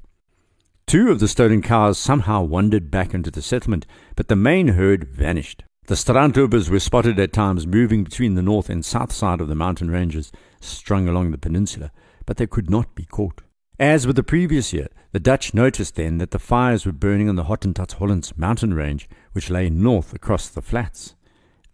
Two 0.87 1.11
of 1.11 1.19
the 1.19 1.29
stolen 1.29 1.63
cows 1.63 1.99
somehow 1.99 2.43
wandered 2.43 2.91
back 2.91 3.15
into 3.15 3.31
the 3.31 3.43
settlement, 3.43 3.87
but 4.15 4.29
the 4.29 4.37
main 4.37 4.69
herd 4.69 5.09
vanished. 5.09 5.65
The 5.87 5.97
strandlopers 5.97 6.71
were 6.71 6.81
spotted 6.81 7.19
at 7.19 7.35
times 7.35 7.67
moving 7.67 8.05
between 8.05 8.37
the 8.37 8.43
north 8.43 8.71
and 8.71 8.83
south 8.83 9.13
side 9.13 9.43
of 9.43 9.49
the 9.49 9.55
mountain 9.55 9.91
ranges 9.91 10.33
strung 10.59 11.09
along 11.09 11.31
the 11.31 11.39
peninsula, 11.39 11.91
but 12.25 12.39
they 12.39 12.47
could 12.47 12.71
not 12.71 12.95
be 12.95 13.05
caught. 13.05 13.43
As 13.79 14.07
with 14.07 14.17
the 14.17 14.23
previous 14.23 14.73
year, 14.73 14.89
the 15.13 15.21
Dutch 15.21 15.53
noticed 15.53 15.97
then 15.97 16.17
that 16.19 16.31
the 16.31 16.39
fires 16.39 16.87
were 16.87 16.93
burning 16.93 17.29
on 17.29 17.37
the 17.37 17.45
Hottentots 17.45 17.95
Hollands 17.95 18.39
mountain 18.39 18.73
range, 18.73 19.09
which 19.33 19.51
lay 19.51 19.69
north 19.69 20.15
across 20.15 20.49
the 20.49 20.63
flats. 20.63 21.17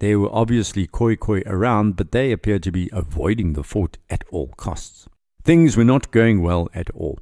There 0.01 0.19
were 0.19 0.35
obviously 0.35 0.89
Khoi 0.89 1.15
Khoi 1.15 1.43
around, 1.47 1.95
but 1.95 2.11
they 2.11 2.33
appeared 2.33 2.65
to 2.65 2.73
be 2.73 2.91
avoiding 2.93 3.53
the 3.53 3.63
fort 3.63 3.99
at 4.09 4.25
all 4.33 4.49
costs. 4.57 5.09
Things 5.45 5.77
were 5.77 5.85
not 5.85 6.11
going 6.11 6.43
well 6.43 6.69
at 6.75 6.91
all. 6.91 7.21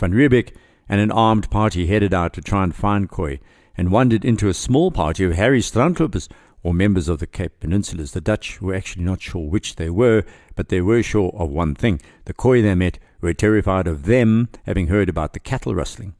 Van 0.00 0.12
Riebeeck 0.12 0.54
and 0.88 0.98
an 0.98 1.12
armed 1.12 1.50
party 1.50 1.88
headed 1.88 2.14
out 2.14 2.32
to 2.34 2.40
try 2.40 2.64
and 2.64 2.74
find 2.74 3.10
Khoi, 3.10 3.38
and 3.76 3.90
wandered 3.90 4.24
into 4.24 4.48
a 4.48 4.54
small 4.54 4.90
party 4.90 5.24
of 5.24 5.34
Harry 5.34 5.60
Strandlopers, 5.60 6.28
or 6.62 6.72
members 6.72 7.08
of 7.08 7.18
the 7.18 7.26
Cape 7.26 7.60
Peninsulas. 7.60 8.12
The 8.12 8.20
Dutch 8.20 8.60
were 8.60 8.74
actually 8.74 9.04
not 9.04 9.20
sure 9.20 9.48
which 9.48 9.76
they 9.76 9.90
were, 9.90 10.24
but 10.54 10.68
they 10.68 10.80
were 10.80 11.02
sure 11.02 11.32
of 11.34 11.50
one 11.50 11.74
thing. 11.74 12.00
The 12.24 12.34
Khoi 12.34 12.62
they 12.62 12.74
met 12.74 12.98
were 13.20 13.34
terrified 13.34 13.86
of 13.86 14.04
them 14.04 14.48
having 14.64 14.86
heard 14.86 15.08
about 15.08 15.32
the 15.32 15.40
cattle 15.40 15.74
rustling. 15.74 16.14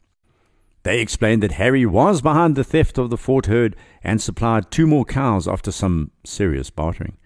They 0.82 1.00
explained 1.00 1.42
that 1.44 1.52
Harry 1.52 1.86
was 1.86 2.22
behind 2.22 2.56
the 2.56 2.64
theft 2.64 2.98
of 2.98 3.10
the 3.10 3.16
fort 3.16 3.46
herd 3.46 3.76
and 4.02 4.20
supplied 4.20 4.70
two 4.70 4.86
more 4.86 5.04
cows 5.04 5.46
after 5.46 5.70
some 5.70 6.10
serious 6.24 6.70
bartering. 6.70 7.16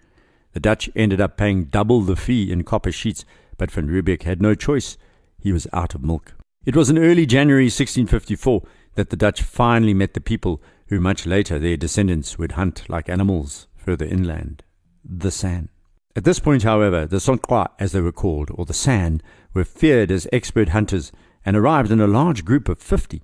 The 0.53 0.59
Dutch 0.59 0.89
ended 0.95 1.19
up 1.19 1.37
paying 1.37 1.65
double 1.65 2.01
the 2.01 2.15
fee 2.15 2.51
in 2.51 2.63
copper 2.63 2.91
sheets, 2.91 3.25
but 3.57 3.71
Van 3.71 3.87
Riebeeck 3.87 4.23
had 4.23 4.41
no 4.41 4.53
choice. 4.53 4.97
He 5.39 5.51
was 5.51 5.67
out 5.73 5.95
of 5.95 6.03
milk. 6.03 6.33
It 6.65 6.75
was 6.75 6.89
in 6.89 6.97
early 6.97 7.25
January 7.25 7.65
1654 7.65 8.61
that 8.97 9.11
the 9.11 9.15
Dutch 9.15 9.43
finally 9.43 9.93
met 9.93 10.15
the 10.15 10.19
people 10.19 10.59
who 10.87 10.99
much 10.99 11.27
later 11.27 11.59
their 11.59 11.77
descendants 11.77 12.39
would 12.39 12.53
hunt 12.53 12.89
like 12.89 13.07
animals 13.07 13.67
further 13.75 14.05
inland, 14.05 14.63
the 15.05 15.29
San. 15.29 15.69
At 16.15 16.23
this 16.23 16.39
point, 16.39 16.63
however, 16.63 17.05
the 17.05 17.17
Sonqua, 17.17 17.69
as 17.77 17.91
they 17.91 18.01
were 18.01 18.11
called, 18.11 18.49
or 18.55 18.65
the 18.65 18.73
San, 18.73 19.21
were 19.53 19.63
feared 19.63 20.09
as 20.09 20.27
expert 20.33 20.69
hunters 20.69 21.11
and 21.45 21.55
arrived 21.55 21.91
in 21.91 22.01
a 22.01 22.07
large 22.07 22.43
group 22.43 22.67
of 22.67 22.81
fifty. 22.81 23.21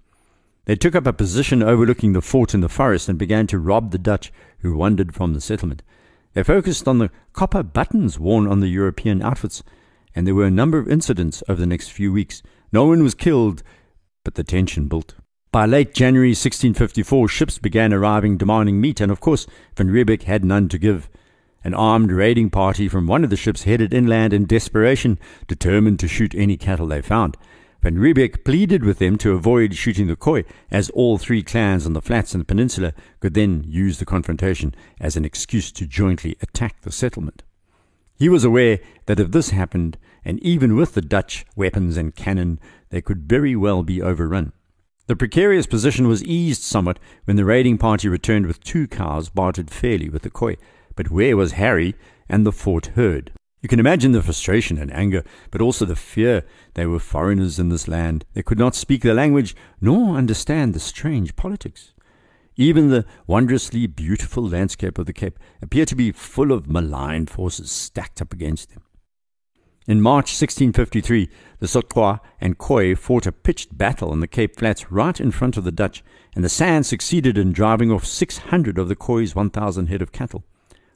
They 0.66 0.76
took 0.76 0.94
up 0.94 1.08
a 1.08 1.12
position 1.12 1.64
overlooking 1.64 2.14
the 2.14 2.22
fort 2.22 2.54
in 2.54 2.62
the 2.62 2.70
forest 2.70 3.10
and 3.10 3.18
began 3.18 3.48
to 3.48 3.58
rob 3.58 3.90
the 3.90 3.98
Dutch 3.98 4.32
who 4.60 4.78
wandered 4.78 5.16
from 5.16 5.34
the 5.34 5.42
settlement. 5.42 5.82
They 6.34 6.44
focused 6.44 6.88
on 6.88 7.00
the 7.00 7.10
copper 7.34 7.64
buttons 7.64 8.20
worn 8.20 8.46
on 8.48 8.60
the 8.60 8.68
European 8.68 9.24
outfits, 9.24 9.64
and 10.14 10.28
there 10.28 10.36
were 10.36 10.46
a 10.46 10.52
number 10.52 10.78
of 10.78 10.88
incidents 10.88 11.42
over 11.50 11.60
the 11.60 11.66
next 11.66 11.90
few 11.90 12.14
weeks. 12.14 12.44
No 12.72 12.86
one 12.86 13.02
was 13.02 13.16
killed, 13.16 13.64
but 14.24 14.36
the 14.36 14.44
tension 14.44 14.88
built. 14.88 15.16
By 15.54 15.68
late 15.68 15.94
January 15.94 16.30
1654, 16.30 17.28
ships 17.28 17.60
began 17.60 17.94
arriving 17.94 18.38
demanding 18.38 18.82
meat, 18.82 19.00
and 19.00 19.12
of 19.12 19.20
course, 19.20 19.46
Van 19.78 19.92
Riebeeck 19.92 20.24
had 20.24 20.44
none 20.44 20.68
to 20.70 20.80
give. 20.80 21.12
An 21.64 21.76
armed 21.76 22.12
raiding 22.12 22.50
party 22.50 22.88
from 22.88 23.06
one 23.06 23.24
of 23.24 23.30
the 23.30 23.36
ships 23.36 23.62
headed 23.62 23.94
inland 23.94 24.34
in 24.34 24.48
desperation, 24.48 25.20
determined 25.48 26.00
to 26.00 26.08
shoot 26.08 26.34
any 26.34 26.58
cattle 26.58 26.88
they 26.88 27.04
found. 27.04 27.38
Van 27.84 28.00
Riebeeck 28.00 28.44
pleaded 28.44 28.84
with 28.84 28.98
them 28.98 29.16
to 29.20 29.34
avoid 29.34 29.76
shooting 29.76 30.08
the 30.08 30.16
Khoi, 30.16 30.44
as 30.72 30.90
all 30.90 31.20
three 31.20 31.44
clans 31.44 31.86
on 31.86 31.94
the 31.94 32.02
flats 32.02 32.34
and 32.34 32.42
the 32.42 32.46
peninsula 32.46 32.92
could 33.20 33.36
then 33.36 33.64
use 33.68 34.00
the 34.00 34.06
confrontation 34.06 34.74
as 35.00 35.16
an 35.16 35.24
excuse 35.24 35.72
to 35.74 35.86
jointly 35.86 36.36
attack 36.42 36.82
the 36.82 36.92
settlement. 36.92 37.44
He 38.16 38.28
was 38.28 38.44
aware 38.44 38.80
that 39.06 39.20
if 39.20 39.30
this 39.30 39.52
happened, 39.52 40.00
and 40.26 40.40
even 40.40 40.76
with 40.76 40.96
the 40.96 41.02
Dutch 41.04 41.46
weapons 41.56 41.96
and 41.96 42.16
cannon, 42.16 42.60
they 42.90 43.02
could 43.02 43.30
very 43.30 43.56
well 43.56 43.84
be 43.84 44.02
overrun. 44.02 44.52
The 45.06 45.18
precarious 45.18 45.66
position 45.66 46.08
was 46.08 46.24
eased 46.24 46.62
somewhat 46.62 46.98
when 47.26 47.36
the 47.36 47.44
raiding 47.44 47.78
party 47.78 48.08
returned 48.08 48.48
with 48.48 48.64
two 48.64 48.88
cows 48.88 49.28
bartered 49.28 49.70
fairly 49.70 50.08
with 50.08 50.22
the 50.22 50.30
Khoi. 50.30 50.56
But 50.96 51.12
where 51.12 51.36
was 51.36 51.54
Harry 51.54 51.96
and 52.30 52.46
the 52.46 52.54
fort 52.54 52.88
herd? 52.96 53.34
You 53.62 53.68
can 53.68 53.82
imagine 53.82 54.14
the 54.14 54.22
frustration 54.22 54.78
and 54.78 54.94
anger, 54.94 55.26
but 55.52 55.60
also 55.60 55.84
the 55.84 55.98
fear. 55.98 56.46
They 56.76 56.86
were 56.86 57.00
foreigners 57.00 57.60
in 57.60 57.68
this 57.68 57.90
land. 57.90 58.24
They 58.34 58.44
could 58.44 58.58
not 58.58 58.76
speak 58.76 59.02
the 59.02 59.14
language, 59.14 59.56
nor 59.82 60.16
understand 60.16 60.74
the 60.74 60.80
strange 60.80 61.36
politics. 61.36 61.94
Even 62.56 62.90
the 62.90 63.06
wondrously 63.28 63.88
beautiful 63.88 64.48
landscape 64.48 64.98
of 64.98 65.06
the 65.06 65.14
Cape 65.14 65.38
appeared 65.62 65.90
to 65.90 65.96
be 65.96 66.14
full 66.14 66.54
of 66.54 66.70
malign 66.70 67.26
forces 67.26 67.72
stacked 67.72 68.22
up 68.22 68.32
against 68.32 68.74
them. 68.74 68.84
In 69.86 70.02
March 70.02 70.28
1653, 70.28 71.30
the 71.60 71.68
Sotqua 71.68 72.22
and 72.40 72.58
Khoi 72.58 72.96
fought 72.96 73.28
a 73.28 73.34
pitched 73.34 73.78
battle 73.78 74.12
on 74.12 74.22
the 74.22 74.28
Cape 74.28 74.58
Flats 74.58 74.90
right 74.90 75.20
in 75.20 75.30
front 75.30 75.58
of 75.58 75.66
the 75.66 75.74
Dutch, 75.74 76.02
and 76.34 76.42
the 76.42 76.48
San 76.48 76.84
succeeded 76.84 77.38
in 77.38 77.52
driving 77.52 77.92
off 77.92 78.06
600 78.06 78.78
of 78.78 78.88
the 78.88 78.96
Khoi's 78.96 79.36
1,000 79.36 79.88
head 79.88 80.02
of 80.02 80.14
cattle. 80.14 80.46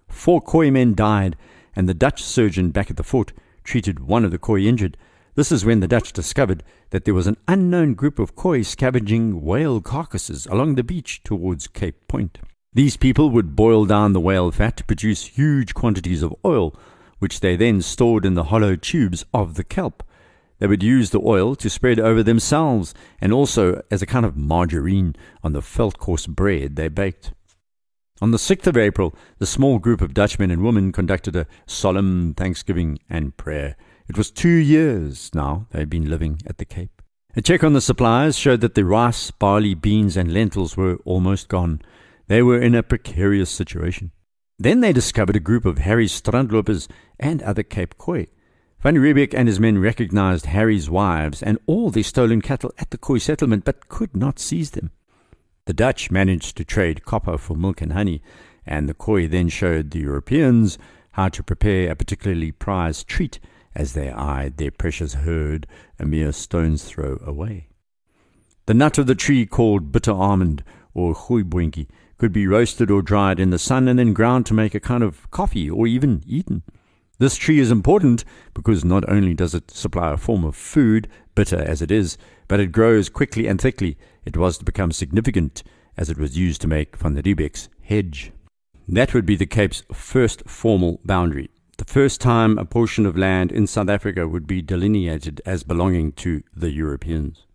Four 0.08 0.40
Khoi 0.40 0.72
men 0.72 0.96
died, 0.96 1.36
and 1.76 1.90
the 1.90 1.94
Dutch 1.94 2.24
surgeon 2.24 2.72
back 2.72 2.90
at 2.90 2.96
the 2.96 3.04
fort 3.04 3.34
treated 3.66 4.00
one 4.00 4.24
of 4.24 4.32
the 4.32 4.38
Khoi 4.38 4.62
injured. 4.62 4.96
This 5.36 5.52
is 5.52 5.66
when 5.66 5.82
the 5.82 5.88
Dutch 5.90 6.14
discovered 6.14 6.64
that 6.92 7.04
there 7.04 7.14
was 7.14 7.28
an 7.28 7.38
unknown 7.46 7.94
group 7.94 8.20
of 8.20 8.38
Khoi 8.38 8.62
scavenging 8.62 9.42
whale 9.42 9.82
carcasses 9.82 10.46
along 10.46 10.76
the 10.76 10.84
beach 10.84 11.22
towards 11.26 11.68
Cape 11.68 12.08
Point. 12.08 12.40
These 12.74 12.96
people 12.96 13.32
would 13.32 13.56
boil 13.56 13.86
down 13.86 14.14
the 14.14 14.22
whale 14.22 14.50
fat 14.50 14.78
to 14.78 14.86
produce 14.86 15.26
huge 15.26 15.74
quantities 15.74 16.24
of 16.24 16.34
oil, 16.46 16.74
which 17.20 17.40
they 17.40 17.56
then 17.56 17.82
stored 17.82 18.26
in 18.26 18.34
the 18.34 18.46
hollow 18.46 18.76
tubes 18.76 19.26
of 19.34 19.56
the 19.56 19.64
kelp. 19.64 20.04
They 20.60 20.68
would 20.68 20.84
use 20.84 21.12
the 21.12 21.22
oil 21.22 21.56
to 21.56 21.70
spread 21.70 22.00
over 22.00 22.24
themselves 22.24 22.94
and 23.22 23.32
also 23.32 23.82
as 23.92 24.02
a 24.02 24.08
kind 24.08 24.26
of 24.26 24.36
margarine 24.36 25.16
on 25.44 25.54
the 25.54 25.62
veldkos 25.62 26.28
bread 26.28 26.76
they 26.76 26.88
baked. 26.88 27.34
On 28.20 28.32
the 28.32 28.38
6th 28.38 28.66
of 28.66 28.78
April, 28.78 29.16
the 29.38 29.46
small 29.46 29.78
group 29.78 30.02
of 30.02 30.16
Dutchmen 30.16 30.50
and 30.50 30.64
women 30.64 30.92
conducted 30.92 31.36
a 31.36 31.46
solemn 31.68 32.34
thanksgiving 32.36 32.98
and 33.08 33.38
prayer. 33.38 33.76
It 34.10 34.18
was 34.18 34.32
two 34.32 34.50
years 34.50 35.30
now 35.36 35.68
they 35.72 35.80
had 35.80 35.90
been 35.90 36.10
living 36.10 36.42
at 36.48 36.58
the 36.58 36.66
Cape. 36.66 37.02
A 37.36 37.42
check 37.42 37.64
on 37.64 37.74
the 37.74 37.82
supplies 37.82 38.36
showed 38.36 38.62
that 38.62 38.74
the 38.74 38.84
rice, 38.84 39.30
barley, 39.30 39.76
beans, 39.76 40.18
and 40.18 40.34
lentils 40.34 40.76
were 40.76 40.98
almost 41.06 41.50
gone. 41.50 41.82
They 42.26 42.42
were 42.42 42.60
in 42.60 42.74
a 42.74 42.82
precarious 42.82 43.52
situation. 43.52 44.10
Then 44.60 44.82
they 44.82 44.92
discovered 44.92 45.36
a 45.36 45.40
group 45.40 45.66
of 45.66 45.78
Harry's 45.80 46.20
strandlopers 46.20 46.88
and 47.20 47.44
other 47.44 47.64
Cape 47.64 47.96
Khoi. 47.98 48.28
Van 48.82 48.96
Riebeeck 48.96 49.34
and 49.34 49.48
his 49.48 49.60
men 49.60 49.78
recognized 49.78 50.48
Harry's 50.48 50.90
wives 50.90 51.44
and 51.44 51.60
all 51.68 51.92
their 51.92 52.04
stolen 52.04 52.42
cattle 52.42 52.74
at 52.80 52.90
the 52.90 52.98
Khoi 52.98 53.20
settlement, 53.20 53.66
but 53.66 53.88
could 53.88 54.16
not 54.16 54.40
seize 54.40 54.72
them. 54.72 54.92
The 55.66 55.74
Dutch 55.74 56.10
managed 56.10 56.58
to 56.58 56.66
trade 56.66 57.06
copper 57.06 57.38
for 57.38 57.56
milk 57.56 57.82
and 57.82 57.94
honey, 57.94 58.22
and 58.66 58.90
the 58.90 58.94
Khoi 58.94 59.28
then 59.28 59.50
showed 59.50 59.92
the 59.92 60.00
Europeans 60.00 60.78
how 61.12 61.30
to 61.30 61.44
prepare 61.44 61.92
a 61.92 61.96
particularly 61.96 62.52
prized 62.52 63.08
treat 63.08 63.40
as 63.76 63.94
they 63.94 64.10
eyed 64.10 64.58
their 64.58 64.72
precious 64.72 65.16
herd 65.16 65.68
a 66.00 66.06
mere 66.06 66.32
stone's 66.32 66.84
throw 66.84 67.20
away. 67.24 67.68
The 68.66 68.74
nut 68.74 68.98
of 68.98 69.08
the 69.08 69.16
tree 69.16 69.46
called 69.46 69.92
bitter 69.92 70.12
almond, 70.12 70.64
or 70.94 71.14
goeiboontjie, 71.14 71.88
could 72.18 72.34
be 72.34 72.48
roasted 72.48 72.90
or 72.90 73.02
dried 73.02 73.40
in 73.40 73.50
the 73.50 73.60
sun 73.60 73.88
and 73.88 74.00
then 74.00 74.14
ground 74.14 74.46
to 74.46 74.54
make 74.54 74.76
a 74.76 74.80
kind 74.80 75.04
of 75.04 75.30
coffee 75.32 75.70
or 75.70 75.88
even 75.88 76.24
eaten. 76.26 76.64
This 77.20 77.36
tree 77.36 77.60
is 77.60 77.72
important 77.72 78.24
because 78.54 78.86
not 78.86 79.08
only 79.10 79.34
does 79.34 79.56
it 79.56 79.72
supply 79.72 80.14
a 80.14 80.18
form 80.18 80.44
of 80.44 80.56
food, 80.56 81.08
bitter 81.34 81.60
as 81.60 81.82
it 81.82 81.90
is, 81.90 82.18
but 82.48 82.60
it 82.60 82.72
grows 82.72 83.10
quickly 83.10 83.48
and 83.48 83.60
thickly. 83.60 83.98
It 84.24 84.38
was 84.38 84.60
to 84.60 84.66
become 84.66 84.92
significant 84.92 85.64
as 85.98 86.10
it 86.10 86.18
was 86.20 86.38
used 86.38 86.62
to 86.62 86.68
make 86.68 86.96
Van 86.98 87.16
Riebeeck's 87.16 87.70
hedge. 87.82 88.32
That 88.88 89.14
would 89.14 89.26
be 89.26 89.36
the 89.36 89.48
Cape's 89.48 89.84
first 89.92 90.44
formal 90.48 91.00
boundary. 91.04 91.50
The 91.78 91.86
first 91.86 92.22
time 92.22 92.58
a 92.58 92.66
portion 92.66 93.06
of 93.06 93.18
land 93.18 93.52
in 93.52 93.66
South 93.68 93.90
Africa 93.90 94.28
would 94.28 94.46
be 94.46 94.62
delineated 94.62 95.42
as 95.46 95.64
belonging 95.64 96.12
to 96.14 96.44
the 96.56 96.72
Europeans. 96.72 97.47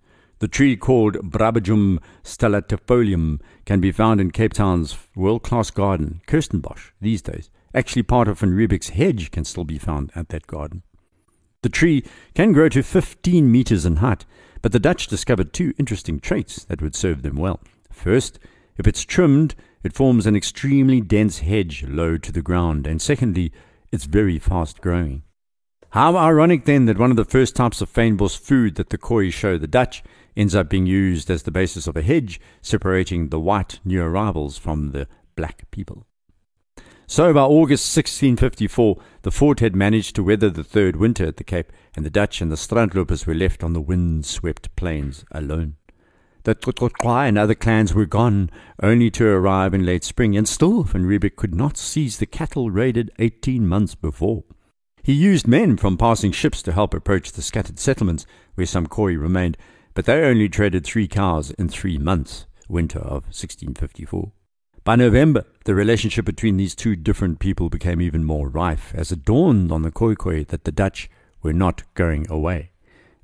The 0.43 0.49
tree 0.49 0.75
called 0.77 1.31
Brabejum 1.31 2.01
stellatifolium 2.25 3.41
can 3.65 3.81
be 3.81 3.93
found 3.93 4.21
in 4.21 4.33
Cape 4.33 4.55
Town's 4.55 4.99
world 5.15 5.45
class 5.45 5.71
garden, 5.71 6.21
Kirstenbosch, 6.27 6.91
these 7.01 7.23
days. 7.23 7.49
Actually, 7.73 8.03
part 8.03 8.27
of 8.27 8.41
Van 8.41 8.51
Riebeeck's 8.51 8.89
hedge 8.89 9.31
can 9.31 9.45
still 9.45 9.63
be 9.63 9.79
found 9.79 10.11
at 10.17 10.31
that 10.31 10.49
garden. 10.49 10.83
The 11.63 11.69
tree 11.69 12.05
can 12.35 12.51
grow 12.51 12.69
to 12.71 12.83
15 12.83 13.53
meters 13.53 13.87
in 13.87 13.99
height, 13.99 14.25
but 14.63 14.73
the 14.73 14.81
Dutch 14.81 15.07
discovered 15.07 15.53
two 15.53 15.75
interesting 15.79 16.19
traits 16.19 16.65
that 16.65 16.83
would 16.83 16.97
serve 16.97 17.23
them 17.23 17.37
well. 17.37 17.61
First, 17.93 18.41
if 18.77 18.89
it's 18.89 19.05
trimmed, 19.05 19.55
it 19.85 19.95
forms 19.95 20.27
an 20.27 20.35
extremely 20.35 21.01
dense 21.01 21.39
hedge 21.39 21.85
low 21.87 22.17
to 22.17 22.33
the 22.33 22.43
ground, 22.43 22.89
and 22.89 23.01
secondly, 23.01 23.53
it's 23.93 24.07
very 24.07 24.41
fast 24.41 24.81
growing. 24.81 25.23
How 25.93 26.17
ironic 26.17 26.65
then 26.65 26.87
that 26.87 26.99
one 26.99 27.11
of 27.11 27.19
the 27.19 27.25
first 27.27 27.55
types 27.55 27.83
of 27.83 27.93
fynbos 27.93 28.35
food 28.37 28.77
that 28.77 28.89
the 28.89 28.97
Khoi 28.97 29.29
show 29.29 29.59
the 29.59 29.67
Dutch 29.67 30.03
ends 30.37 30.55
up 30.55 30.69
being 30.69 30.87
used 30.87 31.31
as 31.31 31.43
the 31.43 31.51
basis 31.51 31.87
of 31.87 31.97
a 31.97 32.03
hedge 32.03 32.41
separating 32.61 33.29
the 33.29 33.41
white 33.41 33.81
new 33.85 34.03
arrivals 34.03 34.59
from 34.59 34.91
the 34.91 35.07
black 35.37 35.71
people. 35.71 36.07
So 37.07 37.35
by 37.35 37.43
August 37.43 37.95
1654, 37.95 38.97
the 39.23 39.31
fort 39.31 39.61
had 39.61 39.77
managed 39.77 40.17
to 40.17 40.23
weather 40.23 40.49
the 40.49 40.65
third 40.65 40.97
winter 40.97 41.27
at 41.27 41.37
the 41.37 41.45
Cape, 41.45 41.71
and 41.95 42.07
the 42.07 42.11
Dutch 42.11 42.41
and 42.41 42.51
the 42.51 42.57
strandlopers 42.57 43.27
were 43.27 43.35
left 43.35 43.63
on 43.63 43.75
the 43.75 43.83
wind-swept 43.83 44.75
plains 44.77 45.25
alone. 45.31 45.77
The 46.45 46.55
Tototqua 46.55 47.29
and 47.29 47.37
other 47.37 47.55
clans 47.55 47.93
were 47.93 48.07
gone, 48.07 48.51
only 48.83 49.11
to 49.11 49.27
arrive 49.27 49.75
in 49.75 49.85
late 49.85 50.05
spring, 50.05 50.37
and 50.37 50.49
still 50.49 50.83
Van 50.85 51.05
Riebeeck 51.05 51.37
could 51.37 51.55
not 51.55 51.77
seize 51.77 52.19
the 52.19 52.27
cattle 52.27 52.71
raided 52.71 53.13
eighteen 53.19 53.69
months 53.69 53.95
before. 53.95 54.45
He 55.05 55.13
used 55.13 55.47
men 55.47 55.77
from 55.77 55.99
passing 55.99 56.33
ships 56.33 56.63
to 56.63 56.73
help 56.73 56.95
approach 56.95 57.33
the 57.33 57.43
scattered 57.43 57.79
settlements 57.79 58.25
where 58.55 58.67
some 58.67 58.87
Khoi 58.87 59.15
remained, 59.15 59.57
but 59.95 60.07
they 60.07 60.23
only 60.23 60.49
traded 60.49 60.85
three 60.85 61.09
cows 61.09 61.51
in 61.53 61.69
three 61.69 61.99
months, 61.99 62.47
winter 62.69 62.99
of 62.99 63.25
1654. 63.25 64.33
By 64.85 64.97
November, 64.97 65.45
the 65.65 65.75
relationship 65.75 66.25
between 66.25 66.57
these 66.57 66.75
two 66.75 66.97
different 66.97 67.39
people 67.39 67.71
became 67.71 68.01
even 68.01 68.25
more 68.25 68.49
rife 68.49 68.93
as 68.97 69.13
it 69.13 69.25
dawned 69.25 69.71
on 69.71 69.83
the 69.83 69.93
Khoikhoi 69.93 70.49
that 70.49 70.65
the 70.65 70.73
Dutch 70.73 71.09
were 71.43 71.53
not 71.53 71.83
going 71.95 72.27
away. 72.29 72.73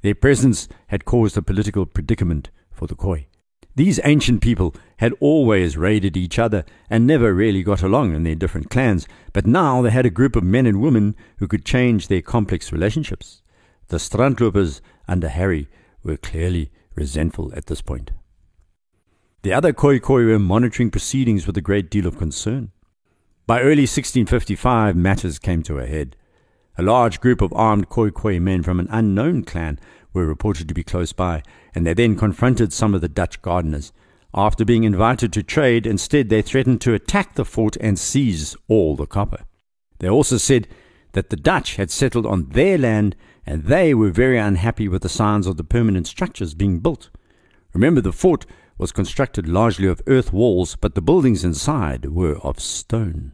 Their 0.03 0.15
presence 0.15 0.69
had 0.89 1.05
caused 1.05 1.37
a 1.37 1.43
political 1.43 1.85
predicament 1.85 2.51
for 2.71 2.87
the 2.87 2.95
Khoi. 2.95 3.27
These 3.75 4.01
ancient 4.05 4.41
people 4.41 4.75
had 4.99 5.15
always 5.21 5.77
raided 5.77 6.17
each 6.17 6.39
other 6.39 6.65
and 6.91 7.07
never 7.07 7.33
really 7.33 7.63
got 7.63 7.83
along 7.83 8.15
in 8.15 8.25
their 8.25 8.35
different 8.35 8.71
clans, 8.71 9.07
but 9.33 9.47
now 9.47 9.83
they 9.83 9.91
had 9.91 10.07
a 10.07 10.11
group 10.11 10.37
of 10.37 10.45
men 10.45 10.67
and 10.67 10.81
women 10.81 11.17
who 11.39 11.49
could 11.49 11.65
change 11.65 12.09
their 12.09 12.23
complex 12.23 12.73
relationships. 12.73 13.43
The 13.89 13.99
Strandlopers 13.99 14.81
under 15.07 15.29
Harry 15.29 15.69
were 16.03 16.17
clearly 16.17 16.71
resentful 16.95 17.53
at 17.55 17.67
this 17.67 17.83
point. 17.83 18.11
The 19.43 19.53
other 19.53 19.73
Khoikhoi 19.73 20.27
were 20.27 20.39
monitoring 20.39 20.91
proceedings 20.91 21.47
with 21.47 21.57
a 21.57 21.63
great 21.63 21.91
deal 21.91 22.07
of 22.07 22.19
concern. 22.19 22.73
By 23.47 23.61
early 23.61 23.87
1655, 23.87 24.97
matters 24.97 25.39
came 25.39 25.63
to 25.63 25.79
a 25.79 25.87
head. 25.87 26.17
A 26.77 26.83
large 26.83 27.21
group 27.21 27.41
of 27.41 27.53
armed 27.53 27.89
Khoikhoi 27.89 28.41
men 28.41 28.63
from 28.63 28.79
an 28.79 28.89
unknown 28.91 29.45
clan 29.45 29.79
were 30.13 30.27
reported 30.27 30.69
to 30.69 30.75
be 30.75 30.85
close 30.85 31.13
by, 31.13 31.43
and 31.75 31.87
they 31.87 31.95
then 31.95 32.17
confronted 32.17 32.73
some 32.73 32.95
of 32.95 33.01
the 33.01 33.09
Dutch 33.09 33.41
gardeners. 33.41 33.93
After 34.35 34.65
being 34.65 34.85
invited 34.85 35.33
to 35.33 35.43
trade, 35.43 35.87
instead 35.87 36.29
they 36.29 36.43
threatened 36.43 36.81
to 36.83 36.95
attack 36.95 37.35
the 37.35 37.45
fort 37.45 37.77
and 37.81 37.99
seize 37.99 38.57
all 38.69 38.97
the 38.97 39.07
copper. 39.07 39.45
They 39.99 40.09
also 40.09 40.37
said 40.37 40.69
that 41.13 41.31
the 41.31 41.37
Dutch 41.37 41.77
had 41.77 41.91
settled 41.91 42.27
on 42.27 42.51
their 42.51 42.77
land 42.77 43.17
and 43.49 43.65
they 43.65 43.95
were 43.95 44.11
very 44.11 44.37
unhappy 44.37 44.89
with 44.89 45.01
the 45.01 45.09
signs 45.09 45.47
of 45.47 45.57
the 45.57 45.65
permanent 45.65 46.07
structures 46.07 46.53
being 46.53 46.81
built. 46.81 47.09
Remember, 47.73 48.03
the 48.03 48.13
fort 48.13 48.45
was 48.77 48.93
constructed 48.93 49.49
largely 49.49 49.89
of 49.89 50.03
earth 50.07 50.35
walls, 50.35 50.77
but 50.77 50.95
the 50.95 51.01
buildings 51.01 51.45
inside 51.45 52.05
were 52.11 52.37
of 52.41 52.61
stone. 52.61 53.33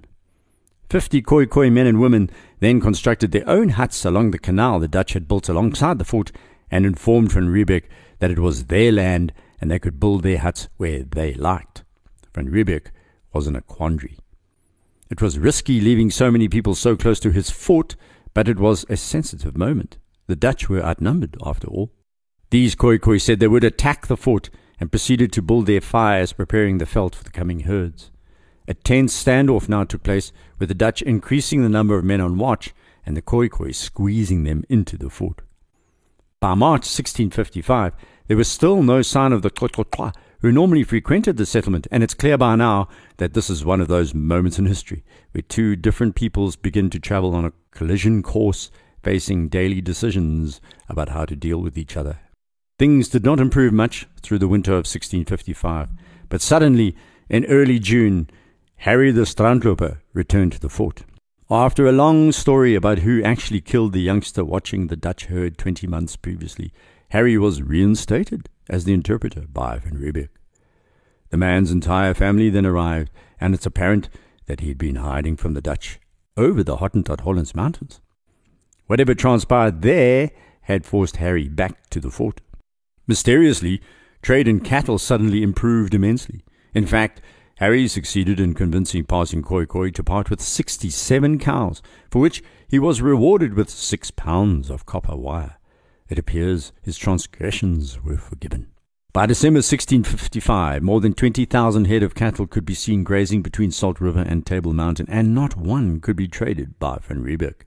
Fifty 0.88 1.20
Khoikhoi 1.20 1.72
men 1.72 1.88
and 1.88 2.00
women 2.00 2.30
then 2.60 2.80
constructed 2.80 3.32
their 3.32 3.48
own 3.48 3.70
huts 3.70 4.04
along 4.04 4.30
the 4.30 4.38
canal 4.38 4.78
the 4.78 4.86
Dutch 4.86 5.14
had 5.14 5.26
built 5.26 5.48
alongside 5.48 5.98
the 5.98 6.04
fort 6.04 6.30
and 6.70 6.86
informed 6.86 7.32
Van 7.32 7.48
Riebeeck 7.48 7.86
that 8.20 8.30
it 8.30 8.38
was 8.38 8.66
their 8.66 8.92
land 8.92 9.32
and 9.60 9.68
they 9.68 9.80
could 9.80 9.98
build 9.98 10.22
their 10.22 10.38
huts 10.38 10.68
where 10.76 11.02
they 11.02 11.34
liked. 11.34 11.82
Van 12.32 12.48
Riebeeck 12.48 12.92
was 13.32 13.48
in 13.48 13.56
a 13.56 13.62
quandary. 13.62 14.16
It 15.10 15.20
was 15.20 15.40
risky 15.40 15.80
leaving 15.80 16.12
so 16.12 16.30
many 16.30 16.46
people 16.46 16.76
so 16.76 16.94
close 16.94 17.18
to 17.18 17.32
his 17.32 17.50
fort, 17.50 17.96
but 18.32 18.48
it 18.48 18.60
was 18.60 18.86
a 18.88 18.96
sensitive 18.96 19.56
moment. 19.56 19.98
The 20.26 20.36
Dutch 20.36 20.68
were 20.68 20.82
outnumbered, 20.82 21.36
after 21.44 21.68
all. 21.68 21.92
These 22.50 22.74
Khoikhoi 22.74 23.20
said 23.20 23.40
they 23.40 23.48
would 23.48 23.64
attack 23.64 24.06
the 24.06 24.16
fort 24.16 24.50
and 24.80 24.90
proceeded 24.90 25.32
to 25.32 25.42
build 25.42 25.66
their 25.66 25.80
fires, 25.80 26.32
preparing 26.32 26.78
the 26.78 26.84
veld 26.84 27.14
for 27.14 27.24
the 27.24 27.30
coming 27.30 27.60
herds. 27.60 28.10
A 28.66 28.74
tense 28.74 29.22
standoff 29.22 29.68
now 29.68 29.84
took 29.84 30.02
place, 30.02 30.32
with 30.58 30.68
the 30.68 30.74
Dutch 30.74 31.02
increasing 31.02 31.62
the 31.62 31.68
number 31.68 31.98
of 31.98 32.04
men 32.04 32.20
on 32.20 32.38
watch 32.38 32.72
and 33.04 33.16
the 33.16 33.22
Khoikhoi 33.22 33.74
squeezing 33.74 34.44
them 34.44 34.64
into 34.68 34.96
the 34.96 35.10
fort. 35.10 35.42
By 36.40 36.54
March 36.54 36.82
1655, 36.82 37.92
there 38.26 38.36
was 38.36 38.48
still 38.48 38.82
no 38.82 39.02
sign 39.02 39.32
of 39.32 39.42
the 39.42 39.50
Tlotlotlwa, 39.50 40.14
who 40.40 40.52
normally 40.52 40.84
frequented 40.84 41.36
the 41.36 41.46
settlement, 41.46 41.86
and 41.90 42.02
it's 42.02 42.14
clear 42.14 42.36
by 42.36 42.54
now 42.54 42.88
that 43.16 43.34
this 43.34 43.48
is 43.48 43.64
one 43.64 43.80
of 43.80 43.88
those 43.88 44.14
moments 44.14 44.58
in 44.58 44.66
history 44.66 45.04
where 45.32 45.42
two 45.42 45.74
different 45.74 46.14
peoples 46.14 46.56
begin 46.56 46.90
to 46.90 46.98
travel 46.98 47.34
on 47.34 47.46
a 47.46 47.52
collision 47.70 48.22
course, 48.22 48.70
facing 49.04 49.48
daily 49.48 49.80
decisions 49.80 50.60
about 50.88 51.10
how 51.10 51.24
to 51.26 51.36
deal 51.36 51.60
with 51.60 51.78
each 51.78 51.96
other. 51.96 52.18
Things 52.78 53.08
did 53.08 53.24
not 53.24 53.38
improve 53.38 53.72
much 53.72 54.08
through 54.20 54.38
the 54.38 54.48
winter 54.48 54.72
of 54.72 54.86
1655, 54.86 55.90
but 56.28 56.40
suddenly, 56.40 56.96
in 57.28 57.44
early 57.44 57.78
June, 57.78 58.28
Harry 58.78 59.12
the 59.12 59.22
Strandloper 59.22 59.98
returned 60.12 60.52
to 60.52 60.60
the 60.60 60.68
fort. 60.68 61.04
After 61.50 61.86
a 61.86 61.92
long 61.92 62.32
story 62.32 62.74
about 62.74 63.00
who 63.00 63.22
actually 63.22 63.60
killed 63.60 63.92
the 63.92 64.00
youngster 64.00 64.44
watching 64.44 64.86
the 64.86 64.96
Dutch 64.96 65.26
herd 65.26 65.58
20 65.58 65.86
months 65.86 66.16
previously, 66.16 66.72
Harry 67.10 67.38
was 67.38 67.62
reinstated 67.62 68.48
as 68.68 68.84
the 68.84 68.94
interpreter 68.94 69.42
by 69.42 69.78
Van 69.78 69.98
Riebeeck. 69.98 70.30
The 71.30 71.36
man's 71.36 71.70
entire 71.70 72.14
family 72.14 72.48
then 72.48 72.66
arrived, 72.66 73.10
and 73.40 73.54
it's 73.54 73.66
apparent 73.66 74.08
that 74.46 74.60
he 74.60 74.68
had 74.68 74.78
been 74.78 74.96
hiding 74.96 75.36
from 75.36 75.54
the 75.54 75.60
Dutch 75.60 76.00
over 76.36 76.62
the 76.62 76.78
Hottentot 76.78 77.20
Hollands 77.20 77.54
Mountains. 77.54 78.00
Whatever 78.86 79.14
transpired 79.14 79.82
there 79.82 80.30
had 80.62 80.84
forced 80.84 81.16
Harry 81.16 81.48
back 81.48 81.88
to 81.90 82.00
the 82.00 82.10
fort. 82.10 82.40
Mysteriously, 83.06 83.80
trade 84.22 84.48
in 84.48 84.60
cattle 84.60 84.98
suddenly 84.98 85.42
improved 85.42 85.94
immensely. 85.94 86.44
In 86.74 86.86
fact, 86.86 87.20
Harry 87.58 87.86
succeeded 87.86 88.40
in 88.40 88.52
convincing 88.52 89.04
passing 89.04 89.42
Khoikhoi 89.42 89.94
to 89.94 90.02
part 90.02 90.28
with 90.28 90.40
67 90.40 91.38
cows, 91.38 91.82
for 92.10 92.20
which 92.20 92.42
he 92.68 92.78
was 92.78 93.00
rewarded 93.00 93.54
with 93.54 93.70
six 93.70 94.10
pounds 94.10 94.70
of 94.70 94.86
copper 94.86 95.16
wire. 95.16 95.58
It 96.08 96.18
appears 96.18 96.72
his 96.82 96.98
transgressions 96.98 98.02
were 98.02 98.16
forgiven. 98.16 98.68
By 99.12 99.26
December 99.26 99.58
1655, 99.58 100.82
more 100.82 101.00
than 101.00 101.14
20,000 101.14 101.84
head 101.84 102.02
of 102.02 102.16
cattle 102.16 102.48
could 102.48 102.64
be 102.64 102.74
seen 102.74 103.04
grazing 103.04 103.42
between 103.42 103.70
Salt 103.70 104.00
River 104.00 104.24
and 104.26 104.44
Table 104.44 104.72
Mountain, 104.72 105.06
and 105.08 105.32
not 105.32 105.56
one 105.56 106.00
could 106.00 106.16
be 106.16 106.26
traded 106.26 106.78
by 106.80 106.98
Van 107.00 107.22
Riebeeck. 107.22 107.64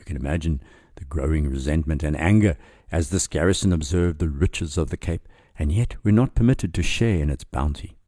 You 0.00 0.04
can 0.06 0.16
imagine 0.16 0.62
the 0.96 1.04
growing 1.04 1.48
resentment 1.48 2.02
and 2.02 2.18
anger 2.18 2.56
as 2.90 3.10
this 3.10 3.28
garrison 3.28 3.72
observed 3.72 4.18
the 4.18 4.30
riches 4.30 4.76
of 4.78 4.88
the 4.88 4.96
Cape, 4.96 5.28
and 5.58 5.70
yet 5.70 5.94
were 6.02 6.10
not 6.10 6.34
permitted 6.34 6.72
to 6.74 6.82
share 6.82 7.22
in 7.22 7.28
its 7.28 7.44
bounty. 7.44 7.98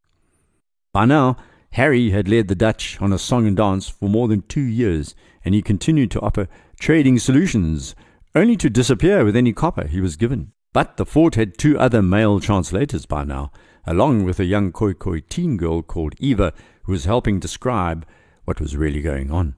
By 0.95 1.05
now, 1.05 1.37
Harry 1.73 2.11
had 2.11 2.29
led 2.29 2.49
the 2.49 2.55
Dutch 2.55 3.01
on 3.01 3.13
a 3.13 3.19
song 3.19 3.47
and 3.47 3.57
dance 3.57 3.89
for 3.89 4.09
more 4.09 4.27
than 4.27 4.43
two 4.43 4.63
years, 4.63 5.15
and 5.45 5.55
he 5.55 5.63
continued 5.63 6.11
to 6.13 6.21
offer 6.21 6.49
trading 6.81 7.19
solutions, 7.19 7.95
only 8.35 8.57
to 8.57 8.71
disappear 8.71 9.23
with 9.25 9.37
any 9.37 9.53
copper 9.53 9.87
he 9.87 10.01
was 10.01 10.17
given. 10.17 10.53
But 10.73 10.97
the 10.97 11.07
fort 11.07 11.35
had 11.35 11.59
two 11.59 11.79
other 11.79 12.01
male 12.01 12.41
translators 12.41 13.05
by 13.05 13.25
now, 13.25 13.53
along 13.87 14.25
with 14.25 14.41
a 14.41 14.45
young 14.45 14.73
Khoikhoi 14.73 15.29
teen 15.29 15.59
girl 15.59 15.83
called 15.83 16.15
Eva, 16.19 16.55
who 16.85 16.93
was 16.93 17.05
helping 17.05 17.39
describe 17.39 18.07
what 18.45 18.61
was 18.61 18.77
really 18.77 19.03
going 19.03 19.31
on. 19.31 19.57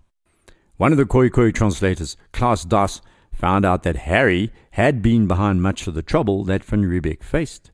One 0.76 0.90
of 0.90 0.98
the 0.98 1.04
Khoikhoi 1.04 1.54
translators, 1.54 2.16
Klaas 2.32 2.64
Das, 2.64 3.00
found 3.32 3.64
out 3.64 3.84
that 3.84 3.96
Harry 3.96 4.52
had 4.72 5.02
been 5.02 5.28
behind 5.28 5.62
much 5.62 5.87
of 5.87 5.94
the 5.94 6.02
trouble 6.02 6.42
that 6.44 6.64
Van 6.64 6.82
Riebeeck 6.82 7.22
faced. 7.22 7.70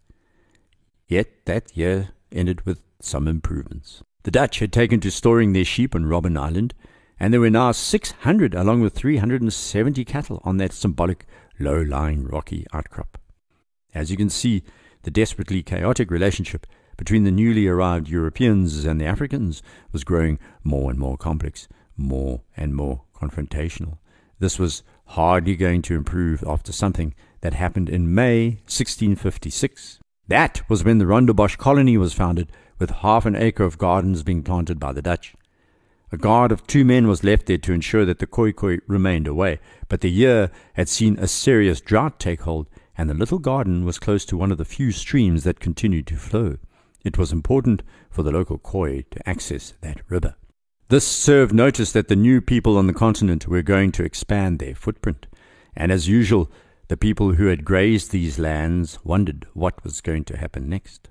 Yet 1.09 1.47
that 1.47 1.75
year 1.75 2.11
ended 2.31 2.67
with 2.67 2.83
some 3.01 3.27
improvements. 3.27 4.03
The 4.25 4.31
Dutch 4.31 4.59
had 4.59 4.71
taken 4.71 5.01
to 5.01 5.11
storing 5.11 5.55
their 5.55 5.65
sheep 5.65 5.95
on 5.95 6.05
Robben 6.05 6.39
Island, 6.39 6.75
and 7.19 7.33
there 7.33 7.41
were 7.41 7.49
now 7.49 7.73
600 7.73 8.55
along 8.55 8.83
with 8.83 8.93
370 8.93 10.05
cattle 10.05 10.43
on 10.45 10.59
that 10.59 10.75
symbolic 10.75 11.25
low-lying 11.59 12.27
rocky 12.27 12.67
outcrop. 12.75 13.17
As 13.95 14.11
you 14.11 14.19
can 14.19 14.29
see, 14.29 14.63
the 15.05 15.11
desperately 15.11 15.63
chaotic 15.63 16.11
relationship 16.11 16.67
between 16.99 17.25
the 17.25 17.31
newly 17.31 17.67
arrived 17.67 18.09
Europeans 18.09 18.85
and 18.85 19.01
the 19.01 19.07
Africans 19.07 19.63
was 19.91 20.05
growing 20.05 20.39
more 20.63 20.91
and 20.91 20.99
more 20.99 21.17
complex, 21.17 21.67
more 22.01 22.43
and 22.57 22.75
more 22.75 23.03
confrontational. 23.15 23.99
This 24.39 24.59
was 24.59 24.83
hardly 25.05 25.55
going 25.55 25.83
to 25.83 25.95
improve 25.95 26.43
after 26.47 26.73
something 26.73 27.15
that 27.43 27.55
happened 27.55 27.89
in 27.89 28.15
May 28.15 28.61
1656. 28.67 29.99
That 30.29 30.63
was 30.69 30.85
when 30.85 30.99
the 30.99 31.05
Rondebosch 31.05 31.59
colony 31.59 31.97
was 31.97 32.15
founded, 32.15 32.51
with 32.79 32.91
half 32.91 33.27
an 33.27 33.37
acre 33.37 33.65
of 33.65 33.77
gardens 33.77 34.23
being 34.23 34.43
planted 34.43 34.81
by 34.81 34.93
the 34.93 35.03
Dutch. 35.03 35.35
A 36.13 36.17
guard 36.17 36.51
of 36.51 36.67
two 36.67 36.85
men 36.85 37.07
was 37.07 37.23
left 37.23 37.47
there 37.47 37.59
to 37.59 37.73
ensure 37.73 38.05
that 38.05 38.19
the 38.19 38.27
Khoikhoi 38.27 38.81
remained 38.87 39.29
away, 39.29 39.61
but 39.89 40.01
the 40.01 40.11
year 40.11 40.51
had 40.73 40.89
seen 40.89 41.19
a 41.19 41.29
serious 41.29 41.81
drought 41.81 42.19
take 42.19 42.41
hold, 42.43 42.69
and 42.97 43.09
the 43.09 43.15
little 43.15 43.39
garden 43.39 43.85
was 43.85 43.99
close 43.99 44.25
to 44.25 44.37
one 44.37 44.51
of 44.51 44.59
the 44.59 44.65
few 44.65 44.91
streams 44.91 45.45
that 45.45 45.61
continued 45.61 46.07
to 46.09 46.17
flow. 46.17 46.57
It 47.05 47.19
was 47.19 47.33
important 47.33 47.83
for 48.11 48.23
the 48.23 48.33
local 48.33 48.59
Khoi 48.59 49.05
to 49.11 49.29
access 49.29 49.75
that 49.83 50.01
river. 50.09 50.35
This 50.91 51.07
served 51.07 51.55
notice 51.55 51.93
that 51.93 52.09
the 52.09 52.17
new 52.17 52.41
people 52.41 52.77
on 52.77 52.89
the 52.89 52.93
continent 52.93 53.47
were 53.47 53.63
going 53.63 53.93
to 53.93 54.03
expand 54.03 54.59
their 54.59 54.75
footprint, 54.75 55.29
and 55.77 55.93
as 55.93 56.09
usual, 56.09 56.51
the 56.89 56.97
people 56.97 57.35
who 57.35 57.47
had 57.47 57.65
grazed 57.65 58.11
these 58.11 58.41
lands 58.41 58.99
wondered 59.05 59.47
what 59.55 59.85
was 59.85 60.01
going 60.01 60.25
to 60.25 60.37
happen 60.37 60.69
next. 60.69 61.09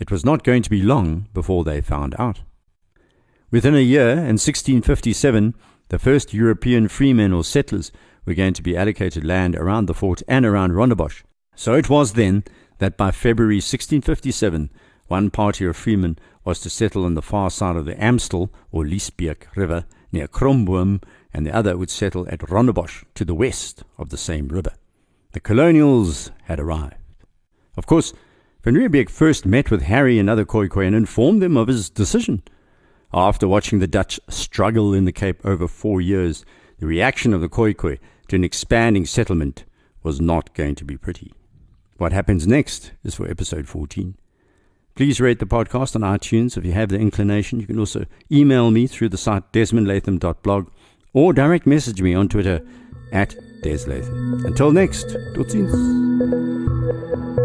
It 0.00 0.10
was 0.10 0.24
not 0.24 0.42
going 0.42 0.62
to 0.64 0.70
be 0.70 0.82
long 0.82 1.28
before 1.32 1.62
they 1.62 1.80
found 1.80 2.16
out. 2.18 2.40
Within 3.52 3.76
a 3.76 3.78
year, 3.78 4.10
in 4.10 4.40
1657, 4.40 5.54
the 5.90 5.98
first 6.00 6.34
European 6.34 6.88
freemen 6.88 7.32
or 7.32 7.44
settlers 7.44 7.92
were 8.26 8.34
going 8.34 8.54
to 8.54 8.62
be 8.62 8.76
allocated 8.76 9.24
land 9.24 9.54
around 9.54 9.86
the 9.86 9.94
fort 9.94 10.20
and 10.26 10.44
around 10.44 10.72
Rondebosch. 10.72 11.22
So 11.54 11.74
it 11.74 11.88
was 11.88 12.14
then 12.14 12.42
that 12.78 12.96
by 12.96 13.12
February 13.12 13.58
1657, 13.58 14.68
one 15.06 15.30
party 15.30 15.64
of 15.64 15.76
freemen 15.76 16.18
was 16.44 16.60
to 16.60 16.70
settle 16.70 17.04
on 17.04 17.14
the 17.14 17.22
far 17.22 17.50
side 17.50 17.76
of 17.76 17.84
the 17.84 18.02
Amstel 18.02 18.52
or 18.70 18.84
Liesbeek 18.84 19.54
River 19.54 19.84
near 20.12 20.26
Kromboom, 20.26 21.02
and 21.32 21.46
the 21.46 21.54
other 21.54 21.76
would 21.76 21.90
settle 21.90 22.26
at 22.28 22.40
Rondebosch 22.40 23.04
to 23.14 23.24
the 23.24 23.34
west 23.34 23.84
of 23.98 24.08
the 24.08 24.16
same 24.16 24.48
river. 24.48 24.72
The 25.32 25.40
colonials 25.40 26.30
had 26.44 26.58
arrived. 26.58 26.96
Of 27.76 27.86
course, 27.86 28.12
Van 28.62 28.74
Riebeeck 28.74 29.08
first 29.08 29.46
met 29.46 29.70
with 29.70 29.82
Harry 29.82 30.18
and 30.18 30.28
other 30.28 30.44
Khoikhoi 30.44 30.86
and 30.86 30.96
informed 30.96 31.40
them 31.40 31.56
of 31.56 31.68
his 31.68 31.88
decision. 31.88 32.42
After 33.12 33.48
watching 33.48 33.78
the 33.78 33.86
Dutch 33.86 34.20
struggle 34.28 34.92
in 34.92 35.04
the 35.04 35.12
Cape 35.12 35.40
over 35.44 35.66
four 35.66 36.00
years, 36.00 36.44
the 36.78 36.86
reaction 36.86 37.32
of 37.32 37.40
the 37.40 37.48
Khoikhoi 37.48 37.98
to 38.28 38.36
an 38.36 38.44
expanding 38.44 39.06
settlement 39.06 39.64
was 40.02 40.20
not 40.20 40.54
going 40.54 40.74
to 40.74 40.84
be 40.84 40.96
pretty. 40.96 41.32
What 41.96 42.12
happens 42.12 42.46
next 42.46 42.92
is 43.04 43.14
for 43.14 43.28
episode 43.28 43.68
14. 43.68 44.16
Please 44.94 45.20
rate 45.20 45.38
the 45.38 45.46
podcast 45.46 45.94
on 45.94 46.02
iTunes 46.02 46.56
if 46.56 46.64
you 46.64 46.72
have 46.72 46.90
the 46.90 46.98
inclination. 46.98 47.60
You 47.60 47.66
can 47.66 47.78
also 47.78 48.06
email 48.30 48.70
me 48.70 48.86
through 48.86 49.08
the 49.10 49.16
site 49.16 49.50
desmondlatham.blog 49.52 50.68
or 51.12 51.32
direct 51.32 51.66
message 51.66 52.02
me 52.02 52.14
on 52.14 52.28
Twitter 52.28 52.60
at 53.12 53.34
deslatham. 53.62 54.44
Until 54.44 54.72
next, 54.72 55.04
tot 55.34 55.46
ziens. 55.46 57.39